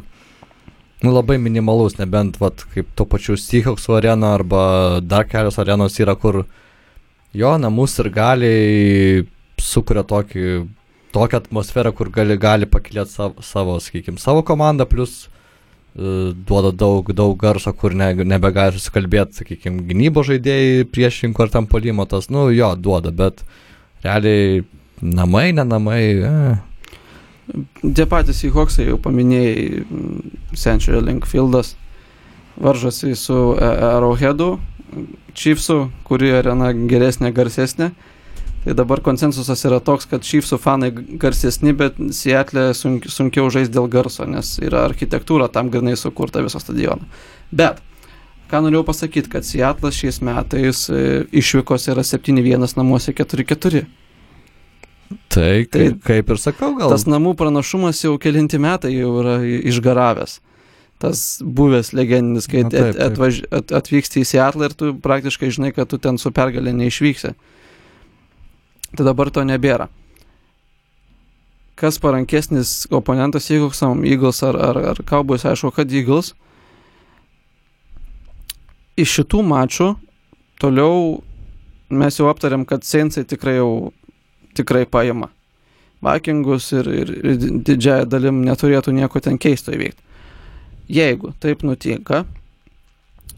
[1.03, 4.63] nu, labai minimalus, nebent, va, kaip to pačiu Seahawksų arena arba
[5.01, 6.45] dar kelios arenos yra, kur
[7.33, 8.53] jo namus ir gali
[9.61, 10.47] sukuria tokį,
[11.15, 17.13] tokią atmosferą, kur gali, gali pakilėti savo, savo sakykime, savo komandą, plus e, duoda daug,
[17.17, 22.49] daug garso, kur ne, nebegali susikalbėti, sakykime, gynybo žaidėjai priešininkų ar tam polimo, tas, nu
[22.55, 23.45] jo, duoda, bet
[24.05, 24.67] realiai
[25.01, 26.35] namai, ne namai, e,
[27.81, 31.75] Tie patys Seahawksai jau paminėjai, mm, Century Linkfieldas
[32.61, 34.59] varžosi su e, Arrowheadu,
[35.35, 37.93] Chiefsų, kuri arena geresnė, garsesnė.
[38.65, 43.89] Tai dabar konsensusas yra toks, kad Chiefsų fanai garsesni, bet Seattle sunk, sunkiau žaisti dėl
[43.89, 47.07] garso, nes yra architektūra tam grinai sukurta viso stadiono.
[47.55, 47.81] Bet,
[48.51, 51.01] ką norėjau pasakyti, kad Seattle šiais metais e,
[51.41, 53.87] išvykos yra 7-1 namuose 4-4.
[55.29, 56.93] Tai, tai kaip ir sakau, gal.
[56.93, 60.39] Tas namų pranašumas jau kelinti metai jau yra išgaravęs.
[61.01, 63.01] Tas buvęs legendinis, kai Na, taip, taip.
[63.07, 67.33] atvaž, at, atvyksti į Seattle ir tu praktiškai žinai, kad tu ten su pergalė neišvyksi.
[68.99, 69.89] Tai dabar to nebėra.
[71.81, 76.35] Kas parankesnis oponentas Eaglesam, Eagles ar, ar, ar Cowboys, aišku, kad Eagles.
[79.01, 79.95] Iš šitų mačų
[80.61, 81.23] toliau
[81.89, 83.95] mes jau aptarėm, kad Sensai tikrai jau
[84.57, 85.29] tikrai paima.
[86.01, 87.37] Vikingus ir, ir, ir
[87.67, 90.01] didžiąją dalim neturėtų nieko ten keisto įveikti.
[90.91, 92.25] Jeigu taip nutinka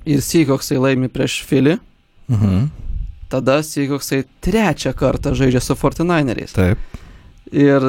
[0.09, 1.79] ir Seahawksai laimi prieš Filį,
[2.31, 2.69] Mhm.
[3.29, 6.55] tada Seahawksai trečią kartą žaidžia su 49eriais.
[6.55, 6.79] Taip.
[7.53, 7.83] Ir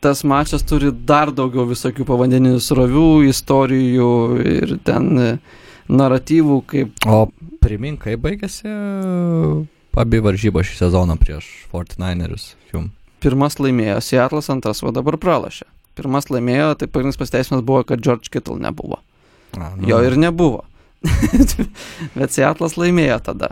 [0.00, 4.10] tas mačas turi dar daugiau visokių povandeninių srovių, istorijų
[4.46, 5.38] ir ten e,
[5.90, 7.26] naratyvų, kaip O
[7.60, 8.70] primink, kaip baigėsi
[9.98, 12.90] abi varžybos šį sezoną prieš 49erius jum.
[13.24, 15.66] pirmas laimėjo Seattle'as, antras va dabar pralašė.
[15.98, 19.00] Pirmas laimėjo, tai pagrindinis pasiteisimas buvo, kad George Kittle nebuvo.
[19.58, 20.62] A, Jo ir nebuvo.
[22.18, 23.50] Bet Seatlas laimėjo tada.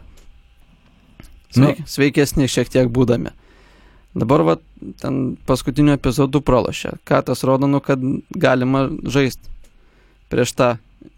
[1.56, 3.32] Sveik, sveikesni šiek tiek būdami.
[4.16, 4.54] Dabar va,
[5.02, 6.96] ten paskutiniu epizodu pralašė.
[7.06, 9.50] Ką tas rodo, nu, kad galima žaisti
[10.32, 10.70] prieš tą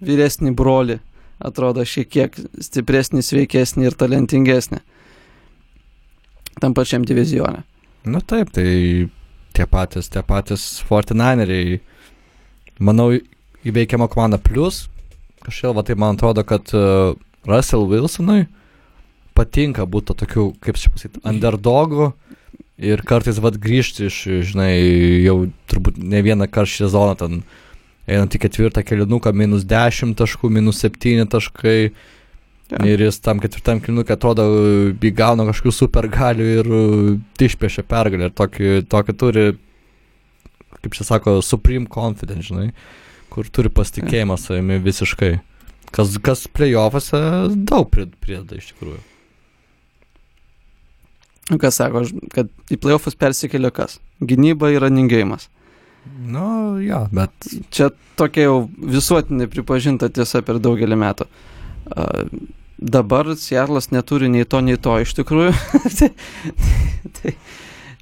[0.04, 0.98] vyresnį brolį.
[1.38, 4.80] Atrodo šiek tiek stipresnį, sveikesnį ir talentingesnį.
[6.62, 7.64] Tam pačiam divizione.
[8.08, 9.08] Nu taip, tai
[9.56, 11.80] tie patys, tie patys 49eriai,
[12.78, 13.10] manau,
[13.66, 14.86] įveikiama komanda plus.
[15.44, 17.14] Kažkaip, va, tai man atrodo, kad uh,
[17.48, 18.46] Russell Wilsonui
[19.38, 22.12] patinka būti tokiu, kaip čia pasakyti, underdogu
[22.78, 24.18] ir kartais vad grįžti iš,
[24.50, 24.72] žinai,
[25.24, 25.36] jau
[25.70, 27.40] turbūt ne vieną kartą šią zoną ten
[28.08, 31.90] einant į ketvirtą kelinuką, minus 10 taškų, minus 7 taškai.
[32.68, 32.82] Ja.
[32.84, 37.06] Ir jis tam ketvirtam kilnukui atrodo uh, įgauna kažkokių super galių ir uh,
[37.40, 38.28] išpiešia pergalę.
[38.28, 39.44] Ir tokį, tokį turi,
[40.82, 42.66] kaip čia sako, supreme confidence, žinai,
[43.32, 45.38] kur turi pasitikėjimą savimi visiškai.
[45.96, 47.22] Kas, kas playoffuose
[47.56, 49.00] daug prid- prideda iš tikrųjų.
[51.48, 52.04] Nu, Kas sako,
[52.34, 53.96] kad į playoffus persikėlė kas?
[54.20, 55.48] Gynyba ir runingėjimas.
[56.20, 57.32] Nu, jo, bet
[57.72, 57.88] Čia
[58.20, 61.24] tokia jau visuotinai pripažinta tiesa per daugelį metų.
[61.24, 61.57] Uh,
[62.78, 65.52] dabar Seattle'as neturi nei to, nei to iš tikrųjų.
[65.98, 66.10] tai,
[67.20, 67.34] tai,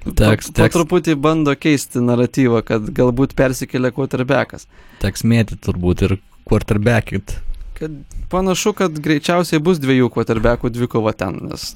[0.07, 4.67] Teks- po, po truputį bando keisti naratyvą, kad galbūt persikėlė quarterbackas.
[5.03, 6.17] teks mėti turbūt ir
[6.47, 7.39] quarterbackit.
[7.77, 7.97] Kad
[8.31, 11.73] panašu, kad greičiausiai bus dviejų quarterbackų dvikova ten, nes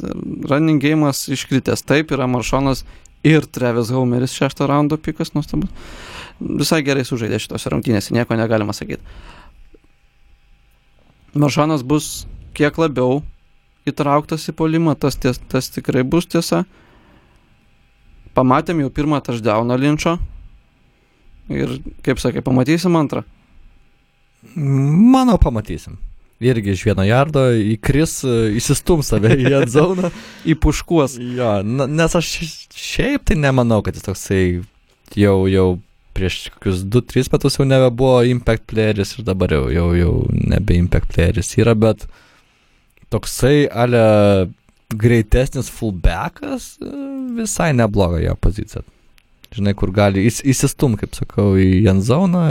[0.49, 1.83] running game'as iškritęs.
[1.85, 2.85] Taip yra Maršonas
[3.27, 5.69] ir Trevis Homeris šešto raundo pikas nuostabus.
[6.41, 9.03] Visai gerai sužaidė šitose rungtynėse, nieko negalima sakyti.
[11.33, 12.25] Maršanas bus
[12.57, 13.21] kiek labiau
[13.87, 16.65] įtrauktas į polimą, tas, ties, tas tikrai bus tiesa.
[18.35, 20.17] Pamatėm jau pirmą touchdowną linčio.
[21.51, 23.25] Ir, kaip sakė, pamatysim antrą.
[24.55, 25.97] Manau, pamatysim.
[26.41, 28.21] Irgi iš vieno jardo įkris,
[28.57, 30.09] įsistum save į atzoną.
[30.51, 31.19] į puškuos.
[31.37, 32.31] Jo, nes aš
[32.73, 34.43] šiaip tai nemanau, kad jis toksai
[35.15, 35.67] jau, jau
[36.15, 41.13] prieš kokius 2-3 metus jau nebebuvo impact playeris ir dabar jau, jau, jau nebe impact
[41.13, 42.07] playeris yra, bet
[43.11, 44.03] toksai ale
[44.91, 46.75] greitesnis fullbackas
[47.37, 48.83] visai nebloga jo pozicija.
[49.51, 52.45] Žinai, kur gali įs, įsistum, kaip sakau, į endzoną.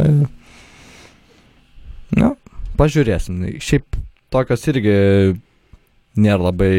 [2.16, 2.34] Na,
[2.76, 3.40] pažiūrėsim.
[3.62, 3.96] Šiaip
[4.32, 4.96] tokios irgi
[6.20, 6.74] nėra labai...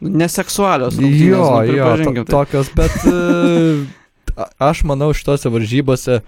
[0.00, 0.96] Neseksualios.
[0.96, 2.24] Jo, rungtynės, nu, jo, to, tai.
[2.32, 3.16] tokios, bet e,
[4.62, 6.20] aš manau šitose varžybose,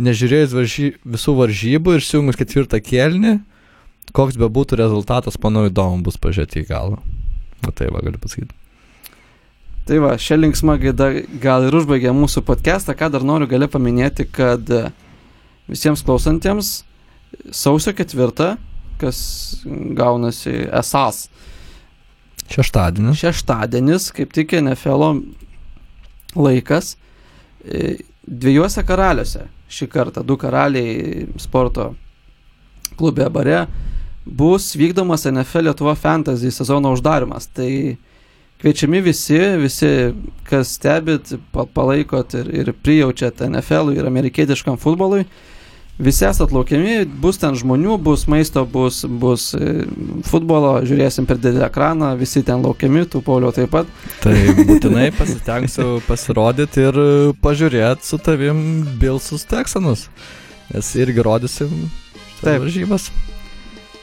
[0.00, 3.36] nežiūrėjus varžy, visų varžybų ir siūlymus ketvirtą kėlinį,
[4.16, 7.00] koks be būtų rezultatas, manau, įdomu bus pažiūrėti į galą.
[7.66, 8.56] O tai va, galiu pasakyti.
[9.88, 11.10] Tai va, šią linksmą gaida
[11.42, 14.84] gal ir užbaigė mūsų podcastą, ką dar noriu gale paminėti, kad e,
[15.70, 16.72] visiems klausantiems
[17.54, 18.54] sausio ketvirtą,
[19.00, 19.20] kas
[19.96, 21.28] gaunasi esas
[22.50, 23.18] Šeštadienis.
[23.20, 25.20] šeštadienis, kaip tik NFL
[26.34, 26.96] laikas,
[28.26, 31.92] dviejose karaliuose šį kartą, du karaliai sporto
[32.98, 33.64] klube bare,
[34.26, 37.46] bus vykdomas NFL Lietuva Fantasy sezono uždarimas.
[37.54, 37.96] Tai
[38.60, 39.92] kviečiami visi, visi,
[40.48, 45.24] kas stebit, pa- palaikot ir, ir prijaučiat NFL ir amerikietiškam futbolui.
[46.00, 49.82] Visi esat laukiami, bus ten žmonių, bus maisto, bus, bus e,
[50.24, 53.90] futbolo, žiūrėsim per didelį ekraną, visi ten laukiami, tų polio taip pat.
[54.22, 57.00] Tai būtinai pasitengsiu pasirodyti ir
[57.44, 58.62] pažiūrėti su tavim
[59.02, 60.06] Bilsus Texanus.
[60.70, 61.68] Nes irgi rodysim
[62.40, 62.62] Taip.
[62.62, 63.10] varžybas.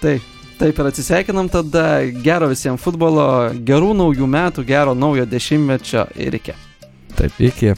[0.02, 0.22] Taip,
[0.60, 1.88] taip ir atsisveikinam tada.
[2.22, 3.26] Gero visiems futbolo,
[3.66, 6.54] gerų naujų metų, gero naujo dešimtmečio ir iki.
[7.18, 7.74] Taip, iki.